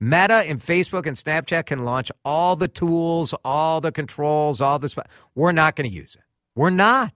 Meta 0.00 0.44
and 0.46 0.60
Facebook 0.60 1.06
and 1.06 1.16
Snapchat 1.16 1.66
can 1.66 1.84
launch 1.84 2.12
all 2.24 2.54
the 2.54 2.68
tools, 2.68 3.34
all 3.44 3.80
the 3.80 3.90
controls, 3.90 4.60
all 4.60 4.78
this. 4.78 4.94
We're 5.34 5.52
not 5.52 5.74
going 5.74 5.88
to 5.88 5.96
use 5.96 6.14
it. 6.14 6.22
We're 6.54 6.70
not. 6.70 7.14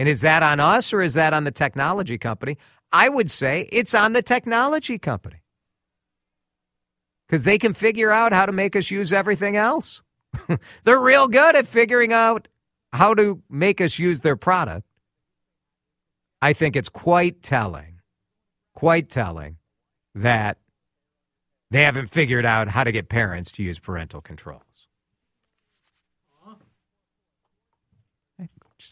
And 0.00 0.08
is 0.08 0.22
that 0.22 0.42
on 0.42 0.60
us 0.60 0.94
or 0.94 1.02
is 1.02 1.12
that 1.12 1.34
on 1.34 1.44
the 1.44 1.50
technology 1.50 2.16
company? 2.16 2.56
I 2.90 3.10
would 3.10 3.30
say 3.30 3.68
it's 3.70 3.92
on 3.92 4.14
the 4.14 4.22
technology 4.22 4.98
company 4.98 5.42
because 7.28 7.42
they 7.42 7.58
can 7.58 7.74
figure 7.74 8.10
out 8.10 8.32
how 8.32 8.46
to 8.46 8.52
make 8.52 8.74
us 8.74 8.90
use 8.90 9.12
everything 9.12 9.56
else. 9.56 10.02
They're 10.84 10.98
real 10.98 11.28
good 11.28 11.54
at 11.54 11.68
figuring 11.68 12.14
out 12.14 12.48
how 12.94 13.12
to 13.12 13.42
make 13.50 13.82
us 13.82 13.98
use 13.98 14.22
their 14.22 14.36
product. 14.36 14.86
I 16.40 16.54
think 16.54 16.76
it's 16.76 16.88
quite 16.88 17.42
telling, 17.42 18.00
quite 18.74 19.10
telling 19.10 19.58
that 20.14 20.56
they 21.70 21.82
haven't 21.82 22.06
figured 22.06 22.46
out 22.46 22.68
how 22.68 22.84
to 22.84 22.90
get 22.90 23.10
parents 23.10 23.52
to 23.52 23.62
use 23.62 23.78
parental 23.78 24.22
controls. 24.22 24.69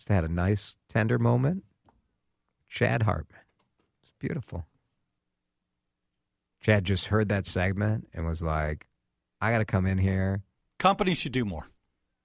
Just 0.08 0.14
had 0.14 0.24
a 0.24 0.32
nice, 0.32 0.76
tender 0.88 1.18
moment. 1.18 1.64
Chad 2.66 3.02
Hartman. 3.02 3.42
It's 4.00 4.10
beautiful. 4.18 4.64
Chad 6.62 6.84
just 6.84 7.08
heard 7.08 7.28
that 7.28 7.44
segment 7.44 8.08
and 8.14 8.24
was 8.26 8.40
like, 8.40 8.86
I 9.38 9.52
got 9.52 9.58
to 9.58 9.66
come 9.66 9.86
in 9.86 9.98
here. 9.98 10.44
Companies 10.78 11.18
should 11.18 11.32
do 11.32 11.44
more. 11.44 11.66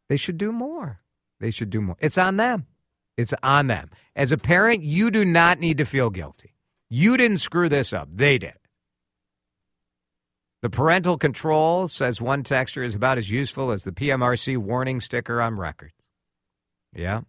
They 0.08 0.16
should 0.16 0.38
do 0.38 0.54
more. 0.54 1.02
They 1.42 1.52
should 1.52 1.70
do 1.70 1.82
more. 1.82 1.98
It's 2.00 2.18
on 2.18 2.38
them. 2.38 2.68
It's 3.18 3.34
on 3.44 3.68
them. 3.68 3.90
As 4.16 4.32
a 4.32 4.38
parent, 4.38 4.84
you 4.84 5.12
do 5.12 5.26
not 5.26 5.60
need 5.60 5.78
to 5.80 5.86
feel 5.86 6.10
guilty. 6.10 6.54
You 6.90 7.18
didn't 7.18 7.40
screw 7.40 7.68
this 7.68 7.92
up. 7.92 8.08
They 8.14 8.38
did. 8.38 8.60
The 10.62 10.70
parental 10.70 11.18
control, 11.18 11.90
says 11.90 12.22
one 12.22 12.44
texture, 12.44 12.84
is 12.84 12.96
about 12.96 13.18
as 13.18 13.30
useful 13.30 13.72
as 13.72 13.84
the 13.84 13.92
PMRC 13.92 14.58
warning 14.58 15.02
sticker 15.02 15.42
on 15.42 15.58
records. 15.58 15.96
Yeah. 16.96 17.24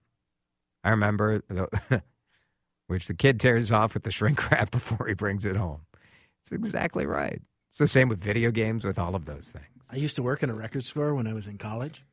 I 0.84 0.90
remember, 0.90 1.42
the, 1.48 2.02
which 2.86 3.06
the 3.06 3.14
kid 3.14 3.40
tears 3.40 3.72
off 3.72 3.94
with 3.94 4.02
the 4.04 4.10
shrink 4.10 4.50
wrap 4.50 4.70
before 4.72 5.06
he 5.08 5.14
brings 5.14 5.44
it 5.46 5.56
home. 5.56 5.80
It's 6.42 6.52
exactly 6.52 7.06
right. 7.06 7.40
It's 7.70 7.78
the 7.78 7.86
same 7.86 8.08
with 8.08 8.20
video 8.22 8.50
games, 8.50 8.84
with 8.84 8.98
all 8.98 9.14
of 9.14 9.24
those 9.24 9.48
things. 9.50 9.64
I 9.90 9.96
used 9.96 10.16
to 10.16 10.22
work 10.22 10.42
in 10.42 10.50
a 10.50 10.54
record 10.54 10.84
store 10.84 11.14
when 11.14 11.26
I 11.26 11.32
was 11.32 11.46
in 11.48 11.56
college. 11.58 12.04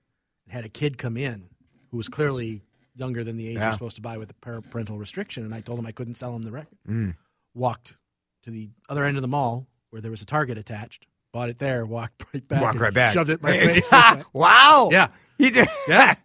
and 0.45 0.53
had 0.53 0.65
a 0.65 0.69
kid 0.69 0.97
come 0.97 1.17
in 1.17 1.49
who 1.91 1.97
was 1.97 2.07
clearly 2.07 2.61
younger 2.95 3.23
than 3.23 3.37
the 3.37 3.47
age 3.47 3.55
Yeah. 3.57 3.65
you're 3.65 3.73
supposed 3.73 3.95
to 3.97 4.01
buy 4.01 4.17
with 4.17 4.31
a 4.31 4.33
parental 4.61 4.97
restriction, 4.97 5.43
and 5.43 5.53
I 5.53 5.61
told 5.61 5.77
him 5.79 5.85
I 5.85 5.91
couldn't 5.91 6.15
sell 6.15 6.35
him 6.35 6.43
the 6.43 6.51
record. 6.51 6.77
Mm. 6.87 7.15
Walked 7.53 7.95
to 8.43 8.51
the 8.51 8.69
other 8.89 9.03
end 9.05 9.17
of 9.17 9.21
the 9.21 9.27
mall 9.27 9.67
where 9.89 10.01
there 10.01 10.11
was 10.11 10.21
a 10.21 10.25
Target 10.25 10.57
attached, 10.57 11.05
bought 11.33 11.49
it 11.49 11.59
there, 11.59 11.85
walked 11.85 12.23
right 12.33 12.47
back, 12.47 12.61
Walk 12.61 12.71
and 12.73 12.81
right 12.81 12.93
back. 12.93 13.13
shoved 13.13 13.29
it 13.29 13.39
in 13.39 13.43
my 13.43 13.57
face. 13.57 13.91
wow. 14.33 14.89
yeah, 14.91 15.09
He 15.37 15.49
did. 15.49 15.67
Yeah. 15.87 16.15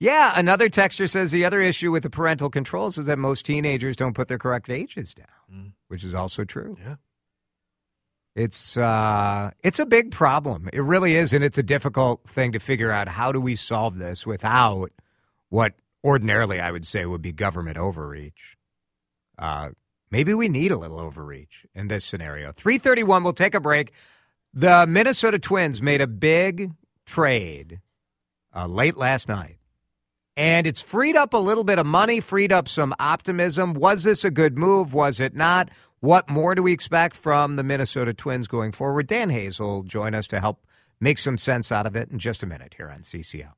Yeah. 0.00 0.32
Another 0.36 0.68
texter 0.68 1.08
says 1.08 1.30
the 1.30 1.44
other 1.44 1.60
issue 1.60 1.90
with 1.90 2.02
the 2.02 2.10
parental 2.10 2.50
controls 2.50 2.98
is 2.98 3.06
that 3.06 3.18
most 3.18 3.44
teenagers 3.46 3.96
don't 3.96 4.14
put 4.14 4.28
their 4.28 4.38
correct 4.38 4.70
ages 4.70 5.14
down, 5.14 5.26
Mm. 5.52 5.72
which 5.88 6.04
is 6.04 6.14
also 6.14 6.44
true. 6.44 6.76
Yeah. 6.80 6.96
It's 8.36 8.76
uh, 8.76 9.50
it's 9.64 9.78
a 9.80 9.86
big 9.86 10.12
problem. 10.12 10.68
It 10.72 10.80
really 10.82 11.16
is, 11.16 11.32
and 11.32 11.42
it's 11.42 11.58
a 11.58 11.62
difficult 11.62 12.28
thing 12.28 12.52
to 12.52 12.60
figure 12.60 12.90
out. 12.92 13.08
How 13.08 13.32
do 13.32 13.40
we 13.40 13.56
solve 13.56 13.98
this 13.98 14.24
without 14.26 14.92
what 15.48 15.74
ordinarily 16.04 16.60
I 16.60 16.70
would 16.70 16.86
say 16.86 17.04
would 17.04 17.22
be 17.22 17.32
government 17.32 17.78
overreach? 17.78 18.56
Uh, 19.36 19.70
maybe 20.12 20.34
we 20.34 20.48
need 20.48 20.70
a 20.70 20.76
little 20.78 21.00
overreach 21.00 21.66
in 21.74 21.88
this 21.88 22.04
scenario. 22.04 22.52
Three 22.52 22.78
thirty 22.78 23.02
one. 23.02 23.24
We'll 23.24 23.32
take 23.32 23.54
a 23.54 23.60
break. 23.60 23.92
The 24.54 24.86
Minnesota 24.86 25.40
Twins 25.40 25.82
made 25.82 26.00
a 26.00 26.06
big 26.06 26.72
trade 27.06 27.80
uh, 28.54 28.66
late 28.68 28.96
last 28.96 29.26
night. 29.26 29.57
And 30.38 30.68
it's 30.68 30.80
freed 30.80 31.16
up 31.16 31.34
a 31.34 31.38
little 31.38 31.64
bit 31.64 31.80
of 31.80 31.86
money, 31.86 32.20
freed 32.20 32.52
up 32.52 32.68
some 32.68 32.94
optimism. 33.00 33.74
Was 33.74 34.04
this 34.04 34.24
a 34.24 34.30
good 34.30 34.56
move? 34.56 34.94
Was 34.94 35.18
it 35.18 35.34
not? 35.34 35.68
What 35.98 36.30
more 36.30 36.54
do 36.54 36.62
we 36.62 36.72
expect 36.72 37.16
from 37.16 37.56
the 37.56 37.64
Minnesota 37.64 38.14
Twins 38.14 38.46
going 38.46 38.70
forward? 38.70 39.08
Dan 39.08 39.30
Hayes 39.30 39.58
will 39.58 39.82
join 39.82 40.14
us 40.14 40.28
to 40.28 40.38
help 40.38 40.64
make 41.00 41.18
some 41.18 41.38
sense 41.38 41.72
out 41.72 41.86
of 41.86 41.96
it 41.96 42.12
in 42.12 42.20
just 42.20 42.44
a 42.44 42.46
minute 42.46 42.74
here 42.76 42.88
on 42.88 43.00
CCO. 43.00 43.57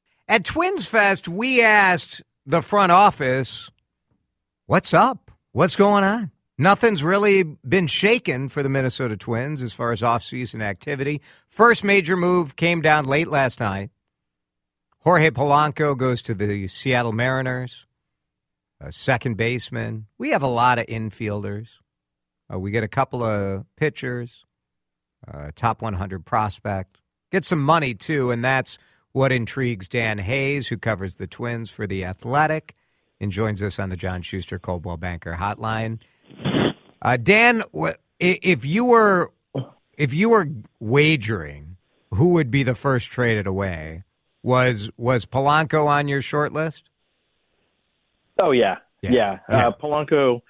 At 0.31 0.45
Twins 0.45 0.85
Fest, 0.85 1.27
we 1.27 1.61
asked 1.61 2.21
the 2.45 2.61
front 2.61 2.93
office, 2.93 3.69
what's 4.65 4.93
up? 4.93 5.29
What's 5.51 5.75
going 5.75 6.05
on? 6.05 6.31
Nothing's 6.57 7.03
really 7.03 7.43
been 7.43 7.87
shaken 7.87 8.47
for 8.47 8.63
the 8.63 8.69
Minnesota 8.69 9.17
Twins 9.17 9.61
as 9.61 9.73
far 9.73 9.91
as 9.91 9.99
offseason 9.99 10.61
activity. 10.61 11.19
First 11.49 11.83
major 11.83 12.15
move 12.15 12.55
came 12.55 12.79
down 12.79 13.07
late 13.07 13.27
last 13.27 13.59
night. 13.59 13.89
Jorge 14.99 15.31
Polanco 15.31 15.97
goes 15.97 16.21
to 16.21 16.33
the 16.33 16.69
Seattle 16.69 17.11
Mariners, 17.11 17.85
a 18.79 18.93
second 18.93 19.35
baseman. 19.35 20.07
We 20.17 20.29
have 20.29 20.43
a 20.43 20.47
lot 20.47 20.79
of 20.79 20.85
infielders. 20.85 21.67
Uh, 22.49 22.57
we 22.57 22.71
get 22.71 22.85
a 22.85 22.87
couple 22.87 23.21
of 23.21 23.65
pitchers, 23.75 24.45
uh, 25.27 25.51
top 25.57 25.81
100 25.81 26.25
prospect. 26.25 26.99
Get 27.33 27.43
some 27.43 27.61
money, 27.61 27.93
too, 27.93 28.31
and 28.31 28.41
that's 28.41 28.77
what 29.11 29.31
intrigues 29.31 29.87
Dan 29.87 30.19
Hayes, 30.19 30.67
who 30.67 30.77
covers 30.77 31.15
the 31.15 31.27
Twins 31.27 31.69
for 31.69 31.85
The 31.87 32.05
Athletic 32.05 32.75
and 33.19 33.31
joins 33.31 33.61
us 33.61 33.79
on 33.79 33.89
the 33.89 33.97
John 33.97 34.21
Schuster 34.21 34.59
Coldwell 34.59 34.97
Banker 34.97 35.37
Hotline. 35.39 35.99
Uh, 37.01 37.17
Dan, 37.17 37.63
if 38.19 38.65
you 38.65 38.85
were 38.85 39.31
if 39.97 40.13
you 40.13 40.29
were 40.29 40.47
wagering 40.79 41.77
who 42.13 42.33
would 42.33 42.51
be 42.51 42.63
the 42.63 42.75
first 42.75 43.11
traded 43.11 43.47
away, 43.47 44.03
was 44.43 44.89
was 44.97 45.25
Polanco 45.25 45.87
on 45.87 46.07
your 46.07 46.21
short 46.21 46.53
list? 46.53 46.89
Oh 48.39 48.51
yeah, 48.51 48.77
yeah. 49.01 49.11
yeah. 49.11 49.39
yeah. 49.49 49.67
Uh, 49.67 49.71
Polanco, 49.71 50.41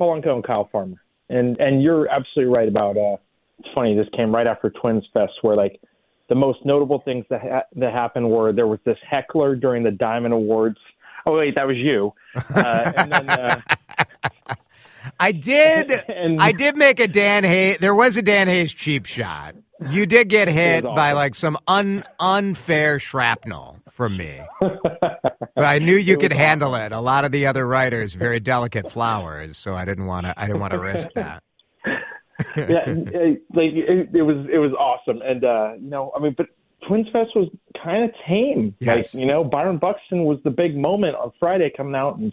Polanco, 0.00 0.34
and 0.34 0.44
Kyle 0.44 0.68
Farmer, 0.70 1.02
and 1.28 1.58
and 1.58 1.82
you're 1.82 2.08
absolutely 2.08 2.54
right 2.54 2.68
about. 2.68 2.96
Uh, 2.96 3.16
it's 3.58 3.68
funny. 3.74 3.96
This 3.96 4.08
came 4.16 4.34
right 4.34 4.46
after 4.46 4.70
Twins 4.70 5.04
Fest, 5.12 5.32
where 5.42 5.56
like 5.56 5.80
the 6.32 6.36
most 6.36 6.64
notable 6.64 7.02
things 7.04 7.26
that 7.28 7.42
ha- 7.42 7.66
that 7.76 7.92
happened 7.92 8.30
were 8.30 8.54
there 8.54 8.66
was 8.66 8.78
this 8.86 8.96
heckler 9.06 9.54
during 9.54 9.82
the 9.82 9.90
Diamond 9.90 10.32
Awards. 10.32 10.78
Oh 11.26 11.36
wait, 11.36 11.56
that 11.56 11.66
was 11.66 11.76
you. 11.76 12.14
Uh, 12.34 12.92
and 12.96 13.12
then, 13.12 13.28
uh, 13.28 13.60
I 15.20 15.32
did. 15.32 15.90
and, 16.08 16.40
I 16.40 16.52
did 16.52 16.74
make 16.74 17.00
a 17.00 17.06
Dan 17.06 17.44
Hayes. 17.44 17.76
There 17.80 17.94
was 17.94 18.16
a 18.16 18.22
Dan 18.22 18.48
Hayes 18.48 18.72
cheap 18.72 19.04
shot. 19.04 19.56
You 19.90 20.06
did 20.06 20.30
get 20.30 20.48
hit 20.48 20.84
by 20.84 21.12
like 21.12 21.34
some 21.34 21.58
un, 21.68 22.02
unfair 22.18 22.98
shrapnel 22.98 23.80
from 23.90 24.16
me, 24.16 24.40
but 24.60 25.64
I 25.64 25.80
knew 25.80 25.96
you 25.96 26.16
could 26.16 26.32
handle 26.32 26.74
it. 26.76 26.92
A 26.92 27.00
lot 27.00 27.26
of 27.26 27.32
the 27.32 27.46
other 27.46 27.66
writers, 27.66 28.14
very 28.14 28.40
delicate 28.40 28.90
flowers, 28.90 29.58
so 29.58 29.74
I 29.74 29.84
didn't 29.84 30.06
want 30.06 30.24
to. 30.24 30.34
I 30.40 30.46
didn't 30.46 30.60
want 30.60 30.72
to 30.72 30.78
risk 30.78 31.08
that. 31.14 31.42
yeah, 32.56 32.84
it, 32.86 33.42
like 33.54 33.72
it, 33.72 34.14
it, 34.14 34.22
was 34.22 34.46
it 34.52 34.58
was 34.58 34.72
awesome, 34.72 35.22
and 35.22 35.44
uh, 35.44 35.72
you 35.80 35.90
know, 35.90 36.12
I 36.16 36.20
mean, 36.20 36.34
but 36.36 36.46
Twins 36.86 37.06
Fest 37.12 37.30
was 37.34 37.48
kind 37.82 38.04
of 38.04 38.10
tame. 38.26 38.74
Yes. 38.80 39.14
Like, 39.14 39.20
you 39.20 39.26
know, 39.26 39.44
Byron 39.44 39.78
Buxton 39.78 40.24
was 40.24 40.38
the 40.44 40.50
big 40.50 40.76
moment 40.76 41.16
on 41.16 41.32
Friday, 41.38 41.70
coming 41.76 41.94
out 41.94 42.18
and 42.18 42.32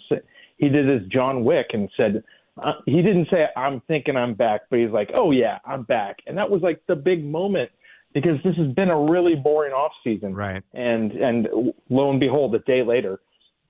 he 0.57 0.69
did 0.69 0.87
his 0.87 1.07
John 1.09 1.43
Wick 1.43 1.67
and 1.73 1.89
said, 1.95 2.23
uh, 2.61 2.73
he 2.85 3.01
didn't 3.01 3.27
say 3.31 3.45
I'm 3.55 3.81
thinking 3.87 4.17
I'm 4.17 4.33
back, 4.33 4.61
but 4.69 4.79
he's 4.79 4.91
like, 4.91 5.11
oh 5.13 5.31
yeah, 5.31 5.59
I'm 5.65 5.83
back, 5.83 6.17
and 6.27 6.37
that 6.37 6.49
was 6.49 6.61
like 6.61 6.81
the 6.87 6.95
big 6.95 7.23
moment 7.23 7.69
because 8.13 8.37
this 8.43 8.55
has 8.57 8.67
been 8.73 8.89
a 8.89 8.99
really 8.99 9.35
boring 9.35 9.71
off 9.71 9.91
season, 10.03 10.33
right? 10.33 10.63
And 10.73 11.11
and 11.13 11.47
lo 11.89 12.09
and 12.09 12.19
behold, 12.19 12.53
a 12.55 12.59
day 12.59 12.83
later, 12.83 13.19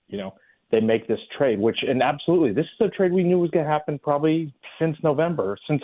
you 0.07 0.17
know, 0.17 0.33
they 0.71 0.79
make 0.79 1.07
this 1.07 1.19
trade, 1.37 1.59
which 1.59 1.77
and 1.87 2.01
absolutely, 2.01 2.51
this 2.51 2.65
is 2.65 2.87
a 2.87 2.89
trade 2.89 3.11
we 3.11 3.23
knew 3.23 3.37
was 3.37 3.51
going 3.51 3.65
to 3.65 3.71
happen 3.71 3.99
probably 3.99 4.51
since 4.79 4.97
November, 5.03 5.57
since 5.67 5.81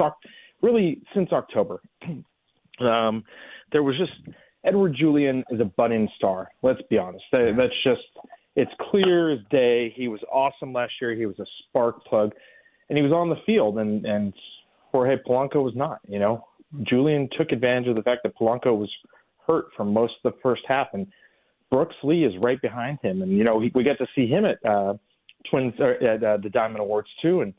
really 0.61 1.01
since 1.13 1.31
October. 1.31 1.81
um, 2.79 3.23
there 3.71 3.83
was 3.83 3.97
just 3.97 4.35
Edouard 4.65 4.95
Julien 4.97 5.43
is 5.49 5.59
a 5.59 5.65
budding 5.65 6.07
star. 6.17 6.49
Let's 6.61 6.81
be 6.89 6.97
honest. 6.97 7.23
That, 7.31 7.55
That's 7.57 7.83
just 7.83 8.01
it's 8.55 8.71
clear 8.89 9.31
as 9.31 9.39
day. 9.49 9.93
He 9.95 10.07
was 10.07 10.19
awesome 10.31 10.73
last 10.73 10.93
year. 11.01 11.13
He 11.13 11.25
was 11.25 11.39
a 11.39 11.45
spark 11.69 12.03
plug 12.05 12.31
and 12.89 12.97
he 12.97 13.03
was 13.03 13.11
on 13.11 13.29
the 13.29 13.37
field, 13.45 13.79
and 13.79 14.05
and 14.05 14.33
Jorge 14.91 15.17
Polanco 15.27 15.63
was 15.63 15.73
not. 15.75 15.99
You 16.07 16.19
know, 16.19 16.45
Julien 16.83 17.29
took 17.37 17.51
advantage 17.51 17.87
of 17.89 17.95
the 17.95 18.03
fact 18.03 18.21
that 18.23 18.35
Polanco 18.37 18.77
was 18.77 18.91
hurt 19.47 19.65
for 19.75 19.85
most 19.85 20.13
of 20.23 20.33
the 20.33 20.39
first 20.41 20.63
half, 20.67 20.87
and 20.93 21.07
Brooks 21.71 21.95
Lee 22.03 22.23
is 22.23 22.33
right 22.41 22.61
behind 22.61 22.99
him, 23.01 23.21
and 23.21 23.31
you 23.31 23.43
know 23.43 23.59
he, 23.59 23.71
we 23.73 23.83
got 23.83 23.97
to 23.97 24.07
see 24.15 24.27
him 24.27 24.45
at 24.45 24.63
uh, 24.65 24.93
Twins 25.49 25.73
or 25.79 25.93
at 26.03 26.23
uh, 26.23 26.37
the 26.37 26.49
Diamond 26.49 26.79
Awards 26.79 27.09
too, 27.21 27.41
and 27.41 27.53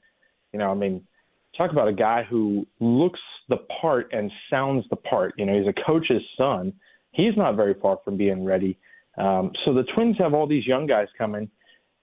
you 0.52 0.58
know, 0.58 0.70
I 0.70 0.74
mean, 0.74 1.06
talk 1.56 1.72
about 1.72 1.88
a 1.88 1.92
guy 1.92 2.24
who 2.28 2.66
looks 2.80 3.20
the 3.48 3.58
part 3.80 4.12
and 4.12 4.30
sounds 4.50 4.84
the 4.90 4.96
part. 4.96 5.34
You 5.36 5.46
know, 5.46 5.58
he's 5.58 5.68
a 5.68 5.86
coach's 5.86 6.22
son. 6.36 6.72
He's 7.12 7.36
not 7.36 7.56
very 7.56 7.74
far 7.80 7.98
from 8.04 8.16
being 8.16 8.44
ready. 8.44 8.78
Um, 9.18 9.52
so 9.64 9.72
the 9.72 9.84
Twins 9.94 10.16
have 10.18 10.34
all 10.34 10.46
these 10.46 10.66
young 10.66 10.86
guys 10.86 11.08
coming, 11.16 11.48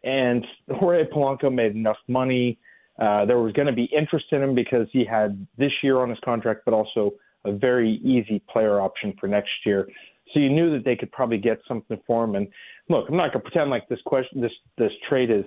and 0.03 0.45
Jorge 0.71 1.05
Polanco 1.05 1.53
made 1.53 1.75
enough 1.75 1.97
money 2.07 2.57
uh, 2.99 3.25
there 3.25 3.39
was 3.39 3.53
going 3.53 3.67
to 3.67 3.73
be 3.73 3.85
interest 3.85 4.25
in 4.31 4.41
him 4.41 4.53
because 4.53 4.87
he 4.91 5.03
had 5.03 5.45
this 5.57 5.71
year 5.81 5.99
on 5.99 6.09
his 6.09 6.19
contract, 6.23 6.61
but 6.65 6.73
also 6.73 7.11
a 7.45 7.51
very 7.51 7.95
easy 8.03 8.41
player 8.51 8.79
option 8.79 9.13
for 9.19 9.27
next 9.27 9.51
year. 9.65 9.87
So 10.33 10.39
you 10.39 10.49
knew 10.49 10.71
that 10.71 10.85
they 10.85 10.95
could 10.95 11.11
probably 11.11 11.37
get 11.37 11.59
something 11.67 11.99
for 12.05 12.23
him. 12.23 12.35
And 12.35 12.47
look, 12.89 13.07
I'm 13.09 13.17
not 13.17 13.33
going 13.33 13.43
to 13.43 13.49
pretend 13.49 13.69
like 13.69 13.87
this 13.89 13.99
question, 14.05 14.41
this 14.41 14.51
this 14.77 14.91
trade 15.09 15.31
is 15.31 15.43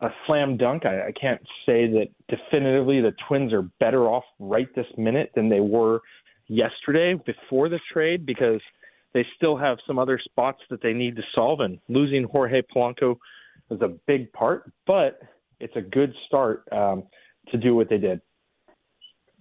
a 0.00 0.08
slam 0.26 0.56
dunk. 0.56 0.86
I, 0.86 1.08
I 1.08 1.12
can't 1.12 1.40
say 1.66 1.86
that 1.88 2.08
definitively 2.28 3.00
the 3.00 3.14
Twins 3.26 3.52
are 3.52 3.62
better 3.80 4.04
off 4.08 4.24
right 4.38 4.68
this 4.74 4.86
minute 4.96 5.32
than 5.34 5.48
they 5.48 5.60
were 5.60 6.00
yesterday 6.46 7.14
before 7.26 7.68
the 7.68 7.80
trade 7.92 8.24
because 8.24 8.60
they 9.14 9.26
still 9.36 9.56
have 9.56 9.78
some 9.86 9.98
other 9.98 10.20
spots 10.22 10.60
that 10.70 10.82
they 10.82 10.92
need 10.92 11.16
to 11.16 11.22
solve. 11.34 11.60
And 11.60 11.78
losing 11.88 12.24
Jorge 12.24 12.62
Polanco 12.74 13.16
is 13.70 13.80
a 13.80 13.88
big 14.06 14.32
part, 14.32 14.70
but 14.86 15.20
it's 15.60 15.76
a 15.76 15.80
good 15.82 16.14
start 16.26 16.64
um, 16.72 17.04
to 17.50 17.58
do 17.58 17.74
what 17.74 17.88
they 17.88 17.98
did. 17.98 18.20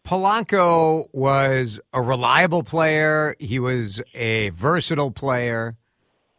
Polanco 0.03 1.07
was 1.11 1.81
a 1.91 2.01
reliable 2.01 2.63
player. 2.63 3.35
He 3.39 3.59
was 3.59 4.01
a 4.13 4.49
versatile 4.51 5.11
player. 5.11 5.75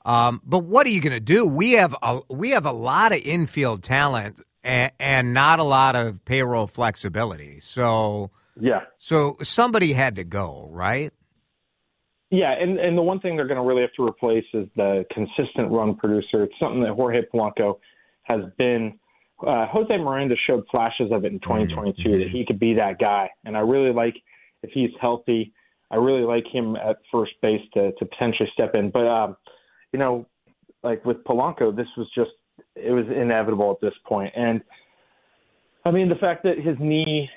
Um, 0.09 0.41
but 0.43 0.61
what 0.61 0.87
are 0.87 0.91
you 0.91 1.03
going 1.03 1.13
to 1.13 1.21
do? 1.21 1.47
We 1.47 1.73
have 1.73 1.95
a 2.03 2.21
we 2.31 2.51
have 2.51 2.65
a 2.65 2.73
lot 2.73 3.13
of 3.13 3.21
infield 3.21 3.83
talent 3.83 4.41
and, 4.65 4.91
and 4.99 5.35
not 5.35 5.59
a 5.59 5.65
lot 5.65 5.97
of 5.97 6.25
payroll 6.25 6.67
flexibility. 6.67 7.61
So 7.61 8.31
yeah, 8.59 8.85
so 8.97 9.37
somebody 9.43 9.93
had 9.93 10.15
to 10.15 10.25
go, 10.25 10.71
right? 10.73 11.13
Yeah, 12.31 12.55
and 12.59 12.79
and 12.79 12.97
the 12.97 13.03
one 13.03 13.21
thing 13.21 13.37
they're 13.37 13.47
going 13.47 13.61
to 13.61 13.67
really 13.67 13.83
have 13.83 13.93
to 13.97 14.03
replace 14.03 14.47
is 14.55 14.67
the 14.77 15.05
consistent 15.13 15.71
run 15.71 15.95
producer. 15.95 16.43
It's 16.43 16.55
something 16.59 16.83
that 16.85 16.95
Jorge 16.95 17.21
Polanco 17.31 17.79
has 18.23 18.41
been 18.57 18.99
uh, 19.47 19.67
Jose 19.67 19.95
Miranda 19.95 20.37
showed 20.47 20.65
flashes 20.71 21.13
of 21.13 21.27
it 21.27 21.33
in 21.33 21.41
2022 21.41 22.03
mm-hmm. 22.03 22.19
that 22.19 22.31
he 22.31 22.47
could 22.47 22.59
be 22.59 22.73
that 22.75 22.99
guy, 22.99 23.29
and 23.45 23.59
I 23.59 23.61
really 23.61 23.93
like 23.93 24.17
if 24.63 24.71
he's 24.73 24.91
healthy. 24.99 25.53
I 25.91 25.97
really 25.97 26.23
like 26.23 26.45
him 26.51 26.77
at 26.77 26.97
first 27.13 27.33
base 27.43 27.61
to 27.75 27.93
to 27.93 28.07
potentially 28.07 28.49
step 28.55 28.75
in, 28.75 28.91
but 28.91 29.07
um, 29.07 29.37
you 29.93 29.99
know, 29.99 30.27
like 30.83 31.05
with 31.05 31.19
Polanco, 31.25 31.75
this 31.75 31.89
was 31.97 32.09
just 32.15 32.31
it 32.75 32.93
was 32.93 33.07
inevitable 33.07 33.71
at 33.71 33.81
this 33.81 33.95
point. 34.07 34.33
and 34.37 34.61
I 35.85 35.91
mean 35.91 36.09
the 36.09 36.17
fact 36.17 36.43
that 36.43 36.59
his 36.59 36.77
knee 36.81 37.29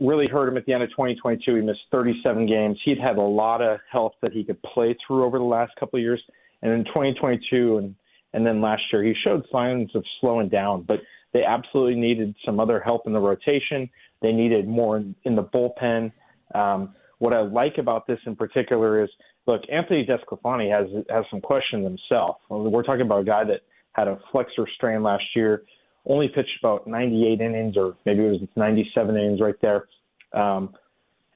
really 0.00 0.26
hurt 0.28 0.48
him 0.48 0.56
at 0.56 0.66
the 0.66 0.72
end 0.72 0.82
of 0.82 0.90
2022. 0.90 1.56
He 1.56 1.60
missed 1.60 1.80
37 1.90 2.46
games. 2.46 2.78
He'd 2.84 2.98
had 2.98 3.16
a 3.16 3.22
lot 3.22 3.60
of 3.60 3.78
health 3.90 4.12
that 4.22 4.32
he 4.32 4.44
could 4.44 4.62
play 4.62 4.96
through 5.04 5.24
over 5.24 5.38
the 5.38 5.44
last 5.44 5.72
couple 5.80 5.98
of 5.98 6.02
years, 6.02 6.22
and 6.62 6.72
in 6.72 6.84
2022 6.84 7.78
and 7.78 7.94
and 8.32 8.44
then 8.44 8.60
last 8.60 8.82
year 8.92 9.02
he 9.04 9.14
showed 9.22 9.44
signs 9.50 9.94
of 9.94 10.04
slowing 10.20 10.48
down, 10.48 10.82
but 10.82 11.00
they 11.32 11.44
absolutely 11.44 11.94
needed 11.94 12.34
some 12.44 12.58
other 12.60 12.80
help 12.80 13.06
in 13.06 13.12
the 13.12 13.20
rotation. 13.20 13.88
They 14.22 14.32
needed 14.32 14.66
more 14.66 14.96
in, 14.96 15.14
in 15.24 15.36
the 15.36 15.44
bullpen. 15.44 16.12
Um, 16.54 16.94
what 17.18 17.32
I 17.32 17.42
like 17.42 17.78
about 17.78 18.06
this 18.06 18.18
in 18.26 18.34
particular 18.34 19.02
is, 19.02 19.10
look, 19.46 19.62
Anthony 19.70 20.06
DeSclafani 20.06 20.70
has 20.70 21.04
has 21.10 21.24
some 21.30 21.40
questions 21.40 21.84
himself. 21.84 22.36
We're 22.48 22.82
talking 22.82 23.02
about 23.02 23.20
a 23.20 23.24
guy 23.24 23.44
that 23.44 23.60
had 23.92 24.08
a 24.08 24.18
flexor 24.32 24.66
strain 24.74 25.02
last 25.02 25.24
year, 25.34 25.62
only 26.06 26.28
pitched 26.28 26.58
about 26.60 26.86
98 26.86 27.40
innings, 27.40 27.76
or 27.76 27.96
maybe 28.04 28.24
it 28.24 28.30
was 28.30 28.40
97 28.56 29.16
innings 29.16 29.40
right 29.40 29.54
there, 29.62 29.86
um, 30.32 30.74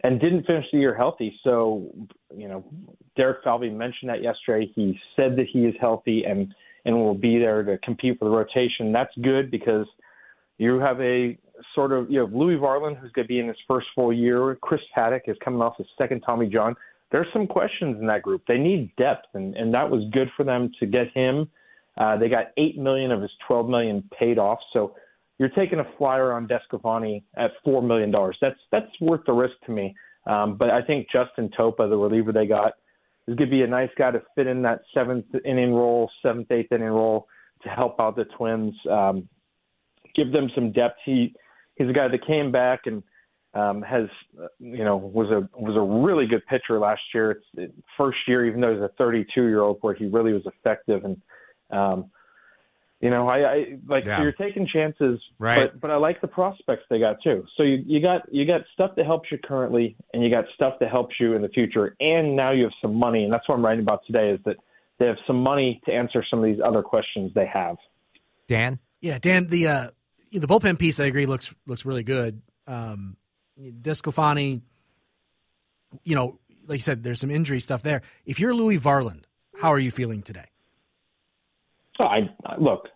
and 0.03 0.21
didn't 0.21 0.45
finish 0.45 0.67
the 0.73 0.79
year 0.79 0.95
healthy. 0.95 1.39
So, 1.45 1.87
you 2.37 2.49
know, 2.49 2.65
Derek 3.17 3.43
Falvey 3.45 3.71
mentioned 3.71 4.11
that 4.11 4.23
yesterday. 4.23 4.71
He 4.75 4.99
said 5.17 5.37
that 5.37 5.47
he 5.53 5.61
is 5.65 5.75
healthy 5.81 6.25
and 6.25 6.55
and 6.85 6.97
will 6.97 7.15
be 7.15 7.39
there 7.39 7.63
to 7.63 7.77
compete 7.79 8.19
for 8.19 8.27
the 8.27 8.31
rotation. 8.31 8.93
That's 8.93 9.13
good 9.21 9.51
because 9.51 9.87
you 10.59 10.79
have 10.79 11.01
a 11.01 11.39
sort 11.75 11.93
of 11.93 12.11
you 12.11 12.21
have 12.21 12.33
Louis 12.33 12.57
Varland 12.57 12.99
who's 12.99 13.13
going 13.13 13.27
to 13.27 13.29
be 13.29 13.41
in 13.41 13.49
his 13.49 13.57
first 13.67 13.87
full 13.95 14.13
year. 14.13 14.57
Chris 14.61 14.81
Paddack 14.97 15.23
is 15.27 15.37
coming 15.45 15.61
off 15.61 15.77
his 15.77 15.87
second 15.97 16.21
Tommy 16.21 16.47
John. 16.47 16.75
There's 17.11 17.27
some 17.33 17.47
questions 17.47 17.97
in 18.01 18.07
that 18.07 18.23
group. 18.23 18.43
They 18.47 18.59
need 18.59 18.95
depth, 18.97 19.27
and 19.35 19.55
and 19.57 19.73
that 19.75 19.89
was 19.89 20.03
good 20.13 20.29
for 20.37 20.45
them 20.45 20.71
to 20.81 20.87
get 20.87 21.11
him. 21.15 21.49
Uh, 21.97 22.17
they 22.17 22.29
got 22.29 22.47
eight 22.57 22.79
million 22.79 23.11
of 23.11 23.23
his 23.23 23.31
twelve 23.47 23.69
million 23.69 24.09
paid 24.19 24.39
off, 24.39 24.59
so 24.73 24.95
you're 25.39 25.49
taking 25.49 25.79
a 25.79 25.87
flyer 25.97 26.33
on 26.33 26.49
DeSclafani 26.49 27.23
at 27.37 27.53
four 27.65 27.83
million 27.83 28.11
dollars. 28.11 28.37
That's 28.41 28.59
that's 28.71 28.91
worth 29.01 29.23
the 29.27 29.33
risk 29.33 29.55
to 29.67 29.73
me. 29.73 29.95
Um, 30.27 30.57
but 30.57 30.71
I 30.71 30.83
think 30.83 31.09
Justin 31.11 31.51
Topa, 31.59 31.89
the 31.89 31.97
reliever 31.97 32.33
they 32.33 32.47
got, 32.47 32.75
is 33.27 33.35
going 33.35 33.49
to 33.49 33.57
be 33.57 33.63
a 33.63 33.67
nice 33.67 33.91
guy 33.97 34.11
to 34.11 34.23
fit 34.35 34.47
in 34.47 34.63
that 34.63 34.81
seventh 34.93 35.25
inning 35.45 35.73
role, 35.73 36.11
seventh, 36.23 36.51
eighth 36.51 36.73
inning 36.73 36.89
role 36.89 37.27
to 37.63 37.69
help 37.69 37.99
out 37.99 38.17
the 38.17 38.25
Twins, 38.37 38.75
um, 38.91 39.29
give 40.15 40.33
them 40.33 40.51
some 40.55 40.73
depth. 40.73 40.99
He 41.05 41.35
he's 41.77 41.89
a 41.89 41.93
guy 41.93 42.09
that 42.09 42.27
came 42.27 42.53
back 42.53 42.81
and 42.87 43.03
um, 43.55 43.83
has 43.83 44.09
you 44.59 44.85
know 44.85 44.97
was 44.97 45.31
a 45.31 45.49
was 45.59 45.77
a 45.77 46.05
really 46.07 46.27
good 46.27 46.45
pitcher 46.47 46.79
last 46.79 47.03
year. 47.15 47.33
It's 47.33 47.45
it, 47.55 47.75
first 47.97 48.19
year, 48.27 48.47
even 48.47 48.61
though 48.61 48.73
he's 48.75 48.83
a 48.83 48.91
32 48.99 49.43
year 49.45 49.61
old, 49.61 49.79
where 49.81 49.95
he 49.95 50.07
really 50.07 50.33
was 50.33 50.47
effective 50.47 51.05
and. 51.05 51.21
Um, 51.71 52.11
you 53.01 53.11
know, 53.11 53.29
I, 53.29 53.39
I 53.39 53.79
like 53.87 54.05
Yeah. 54.05 54.17
so 54.17 54.23
you're 54.25 54.33
taking 54.33 54.67
chances, 54.67 55.21
Right. 55.39 55.71
but 55.73 55.81
but 55.81 55.91
I 55.93 55.97
like 55.97 56.21
the 56.21 56.27
prospects 56.27 56.83
they 56.91 56.99
got 56.99 57.23
too. 57.23 57.45
So 57.57 57.63
you 57.63 57.81
you 57.87 58.01
got 58.03 58.23
you 58.33 58.45
got 58.45 58.63
stuff 58.75 58.97
that 58.97 59.07
helps 59.07 59.31
you 59.31 59.39
currently, 59.39 59.95
and 60.13 60.25
you 60.25 60.31
got 60.31 60.47
stuff 60.55 60.75
that 60.81 60.91
helps 60.91 61.15
you 61.21 61.35
in 61.35 61.43
the 61.43 61.49
future, 61.49 61.95
and 62.01 62.35
now 62.35 62.51
you 62.51 62.65
have 62.65 62.73
some 62.83 62.97
money, 62.97 63.23
and 63.23 63.33
that's 63.33 63.49
what 63.49 63.55
I'm 63.55 63.65
writing 63.65 63.83
about 63.83 64.01
today 64.07 64.31
is 64.31 64.41
that 64.47 64.57
they 64.99 65.07
have 65.07 65.17
some 65.29 65.41
money 65.41 65.81
to 65.87 65.93
answer 65.93 66.25
some 66.29 66.41
of 66.41 66.45
these 66.47 66.59
other 66.65 66.83
questions 66.83 67.31
they 67.37 67.47
have. 67.47 67.77
Dan? 68.49 68.81
Yeah, 69.01 69.19
Dan, 69.21 69.47
the 69.47 69.69
uh, 69.69 69.89
the 70.33 70.49
bullpen 70.49 70.77
piece, 70.77 70.99
I 70.99 71.05
agree, 71.05 71.27
looks 71.27 71.55
looks 71.69 71.85
really 71.85 72.03
good. 72.03 72.43
Um, 72.67 73.17
Desclafani, 73.61 74.61
you 76.05 76.15
know, 76.15 76.39
like 76.67 76.77
you 76.79 76.83
said, 76.83 77.03
there's 77.03 77.21
some 77.21 77.31
injury 77.31 77.61
stuff 77.61 77.83
there. 77.83 78.03
If 78.27 78.39
you're 78.39 78.55
Louis 78.55 78.79
Varland, 78.79 79.25
how 79.61 79.73
are 79.73 79.79
you 79.79 79.91
feeling 79.91 80.23
today? 80.23 80.47
So 81.97 82.05
I, 82.05 82.31
I 82.47 82.57
look, 82.59 82.89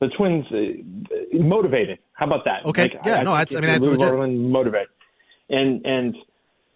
the 0.00 0.08
Twins 0.08 0.46
uh, 0.50 1.38
motivated. 1.38 1.98
How 2.12 2.26
about 2.26 2.44
that? 2.46 2.64
Okay. 2.66 2.90
Yeah, 3.04 3.22
no, 3.22 3.36
think 3.36 3.50
that's- 3.50 3.54
I 3.54 3.60
mean, 3.60 3.70
that's 3.70 3.86
Lou 3.86 3.92
legit. 3.92 4.08
Varland 4.14 4.48
motivated, 4.50 4.88
and 5.50 5.84
and 5.86 6.16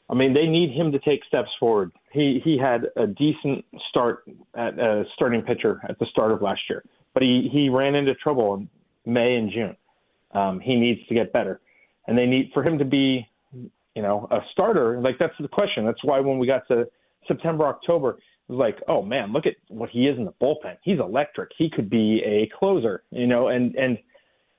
I 0.09 0.15
mean 0.15 0.35
they 0.35 0.47
need 0.47 0.71
him 0.71 0.93
to 0.93 0.99
take 1.01 1.25
steps 1.25 1.49
forward. 1.59 1.91
He 2.13 2.41
he 2.45 2.57
had 2.59 2.87
a 2.97 3.07
decent 3.07 3.65
start 3.89 4.25
at 4.55 4.79
uh, 4.79 5.05
starting 5.15 5.43
pitcher 5.43 5.81
at 5.89 5.99
the 5.99 6.07
start 6.07 6.31
of 6.31 6.43
last 6.43 6.61
year, 6.69 6.85
but 7.15 7.23
he 7.23 7.49
he 7.53 7.69
ran 7.71 7.95
into 7.97 8.15
trouble 8.15 8.55
in 8.55 8.69
May 9.13 9.35
and 9.37 9.51
June. 9.51 9.77
Um, 10.33 10.61
he 10.61 10.77
needs 10.77 11.01
to 11.09 11.15
get 11.15 11.33
better, 11.33 11.61
and 12.07 12.17
they 12.17 12.27
need 12.27 12.51
for 12.53 12.63
him 12.63 12.79
to 12.79 12.85
be, 12.85 13.27
you 13.53 14.03
know, 14.03 14.29
a 14.31 14.39
starter. 14.53 15.01
Like 15.01 15.17
that's 15.19 15.35
the 15.41 15.49
question. 15.49 15.85
That's 15.85 16.03
why 16.05 16.21
when 16.21 16.39
we 16.39 16.47
got 16.47 16.67
to 16.69 16.87
September, 17.27 17.67
October, 17.67 18.11
it 18.11 18.53
was 18.53 18.59
like, 18.59 18.77
oh 18.89 19.03
man, 19.03 19.33
look 19.33 19.47
at 19.47 19.55
what 19.69 19.91
he 19.91 20.07
is 20.07 20.19
in 20.19 20.25
the 20.25 20.35
bullpen. 20.41 20.77
He's 20.83 20.99
electric. 20.99 21.51
He 21.57 21.71
could 21.71 21.89
be 21.89 22.23
a 22.25 22.51
closer, 22.59 23.03
you 23.11 23.27
know, 23.27 23.49
and 23.49 23.75
and 23.77 23.99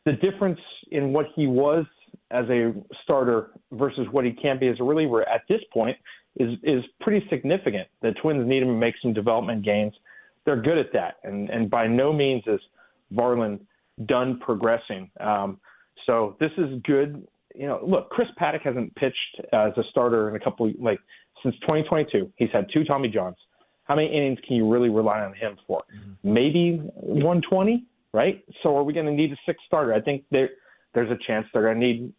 the 0.06 0.14
difference 0.14 0.60
in 0.92 1.14
what 1.14 1.28
he 1.36 1.48
was 1.48 1.86
as 2.32 2.46
a 2.50 2.74
starter 3.04 3.52
versus 3.72 4.08
what 4.12 4.26
he 4.26 4.32
can 4.32 4.60
be 4.60 4.68
as 4.68 4.78
a 4.80 4.84
reliever 4.84 5.28
at 5.28 5.42
this 5.48 5.62
point 5.72 5.98
is 6.38 6.58
is 6.64 6.84
pretty 7.02 7.26
significant. 7.30 7.88
The 8.02 8.12
Twins 8.22 8.48
need 8.48 8.64
him 8.64 8.70
to 8.70 8.74
make 8.74 8.96
some 9.02 9.14
development 9.14 9.64
gains. 9.64 9.94
They're 10.46 10.62
good 10.62 10.78
at 10.78 10.92
that, 10.94 11.16
and 11.24 11.50
and 11.50 11.70
by 11.70 11.88
no 11.88 12.12
means 12.12 12.44
is 12.48 12.60
Varland 13.14 13.60
done 14.06 14.40
progressing. 14.40 15.10
Um, 15.20 15.60
so 16.06 16.36
this 16.40 16.52
is 16.58 16.82
good. 16.84 17.28
You 17.58 17.68
know, 17.68 17.80
look, 17.86 18.10
Chris 18.10 18.28
Paddack 18.40 18.62
hasn't 18.64 18.94
pitched 18.96 19.42
as 19.54 19.72
a 19.78 19.84
starter 19.92 20.30
in 20.30 20.36
a 20.36 20.40
couple 20.40 20.72
like 20.80 21.00
since 21.44 21.56
2022. 21.62 22.32
He's 22.38 22.50
had 22.52 22.68
two 22.74 22.84
Tommy 22.84 23.08
Johns. 23.10 23.38
How 23.86 23.96
many 23.96 24.08
innings 24.08 24.40
can 24.48 24.56
you 24.58 24.68
really 24.72 24.90
rely 24.90 25.22
on 25.22 25.34
him 25.34 25.58
for? 25.68 25.84
Mm-hmm. 25.96 26.34
Maybe 26.34 26.78
120, 26.96 27.86
right? 28.14 28.44
So 28.64 28.76
are 28.78 28.84
we 28.84 28.94
going 28.94 29.06
to 29.06 29.12
need 29.12 29.32
a 29.32 29.36
sixth 29.46 29.62
starter? 29.68 29.94
I 29.94 30.02
think 30.02 30.24
there 30.32 30.50
there's 30.94 31.12
a 31.12 31.18
chance 31.28 31.46
they're 31.54 31.62
going 31.64 31.80
to 31.80 31.86
need 31.86 32.14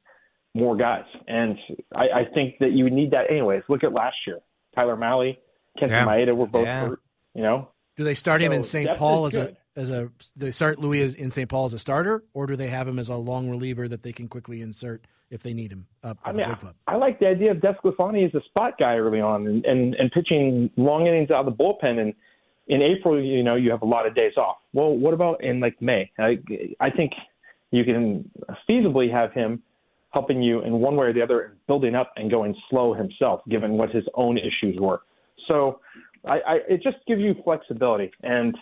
more 0.54 0.76
guys, 0.76 1.04
and 1.28 1.58
I, 1.94 2.02
I 2.20 2.24
think 2.34 2.54
that 2.60 2.72
you 2.72 2.88
need 2.88 3.10
that 3.10 3.30
anyways. 3.30 3.62
Look 3.68 3.84
at 3.84 3.92
last 3.92 4.16
year, 4.26 4.38
Tyler 4.74 4.96
Mahle, 4.96 5.36
Kenta 5.78 5.90
Yeah. 5.90 6.06
Maeda 6.06 6.34
were 6.36 6.46
both 6.46 6.66
Yeah. 6.66 6.88
hurt. 6.88 7.00
You 7.34 7.42
know, 7.42 7.68
Do 7.98 8.04
they 8.04 8.14
start 8.14 8.40
him 8.40 8.52
in 8.52 8.62
St. 8.62 8.96
Paul 8.96 9.26
as 9.26 9.34
a 9.34 9.46
good. 9.46 9.56
As 9.76 9.90
a? 9.90 10.10
They 10.34 10.50
start 10.50 10.78
Louis 10.78 11.02
as, 11.02 11.14
in 11.14 11.30
St. 11.30 11.48
Paul 11.48 11.66
as 11.66 11.72
a 11.72 11.78
starter, 11.78 12.24
or 12.34 12.46
do 12.46 12.56
they 12.56 12.68
have 12.68 12.88
him 12.88 12.98
as 12.98 13.08
a 13.08 13.16
long 13.16 13.48
reliever 13.48 13.88
that 13.88 14.02
they 14.02 14.12
can 14.12 14.28
quickly 14.28 14.62
insert 14.62 15.06
if 15.30 15.42
they 15.42 15.52
need 15.52 15.72
him 15.72 15.86
up 16.02 16.18
I 16.24 16.32
mean, 16.32 16.48
big? 16.48 16.72
I 16.86 16.96
like 16.96 17.18
the 17.18 17.26
idea 17.26 17.50
of 17.50 17.58
Desclafani 17.58 18.26
as 18.26 18.34
a 18.34 18.44
spot 18.44 18.74
guy 18.78 18.96
early 18.96 19.20
on 19.20 19.46
and, 19.46 19.64
and, 19.64 19.94
and 19.94 20.10
pitching 20.10 20.70
long 20.76 21.06
innings 21.06 21.30
out 21.30 21.46
of 21.46 21.56
the 21.56 21.64
bullpen. 21.64 21.98
And 21.98 22.14
in 22.68 22.82
April, 22.82 23.22
you 23.22 23.42
know, 23.42 23.56
you 23.56 23.70
have 23.70 23.82
a 23.82 23.86
lot 23.86 24.06
of 24.06 24.14
days 24.14 24.36
off. 24.36 24.56
Well, 24.72 24.96
what 24.96 25.14
about 25.14 25.42
in 25.42 25.60
like 25.60 25.80
May? 25.80 26.10
I, 26.18 26.38
I 26.80 26.90
think 26.90 27.12
you 27.70 27.84
can 27.84 28.30
feasibly 28.68 29.10
have 29.10 29.32
him 29.32 29.62
helping 30.10 30.42
you 30.42 30.62
in 30.62 30.72
one 30.78 30.96
way 30.96 31.06
or 31.06 31.12
the 31.12 31.20
other, 31.20 31.56
building 31.66 31.94
up 31.94 32.12
and 32.16 32.30
going 32.30 32.54
slow 32.70 32.94
himself, 32.94 33.42
given 33.48 33.72
what 33.72 33.90
his 33.90 34.04
own 34.14 34.38
issues 34.38 34.78
were. 34.78 35.02
So 35.46 35.80
I, 36.24 36.38
I, 36.38 36.54
it 36.68 36.82
just 36.82 36.96
gives 37.06 37.20
you 37.20 37.34
flexibility. 37.44 38.10
And 38.22 38.56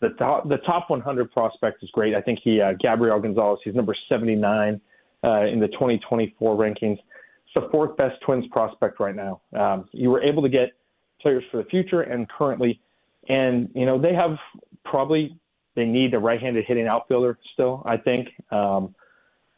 the 0.00 0.10
top, 0.10 0.48
the 0.48 0.58
top 0.58 0.90
100 0.90 1.32
prospect 1.32 1.82
is 1.82 1.90
great. 1.90 2.14
I 2.14 2.20
think 2.20 2.38
he, 2.42 2.60
uh, 2.60 2.72
Gabriel 2.80 3.20
Gonzalez, 3.20 3.58
he's 3.64 3.74
number 3.74 3.94
79 4.08 4.80
uh, 5.24 5.46
in 5.46 5.58
the 5.58 5.68
2024 5.68 6.56
rankings. 6.56 6.98
It's 6.98 7.54
the 7.54 7.68
fourth 7.70 7.96
best 7.96 8.20
Twins 8.24 8.44
prospect 8.50 9.00
right 9.00 9.16
now. 9.16 9.40
Um, 9.58 9.88
you 9.92 10.10
were 10.10 10.22
able 10.22 10.42
to 10.42 10.48
get 10.48 10.72
players 11.20 11.42
for 11.50 11.62
the 11.62 11.68
future 11.68 12.02
and 12.02 12.28
currently, 12.28 12.80
and 13.28 13.68
you 13.74 13.86
know 13.86 14.00
they 14.00 14.14
have 14.14 14.36
probably 14.84 15.36
they 15.74 15.84
need 15.84 16.14
a 16.14 16.18
right-handed 16.18 16.64
hitting 16.66 16.86
outfielder 16.86 17.38
still. 17.54 17.82
I 17.86 17.96
think, 17.96 18.28
um, 18.50 18.94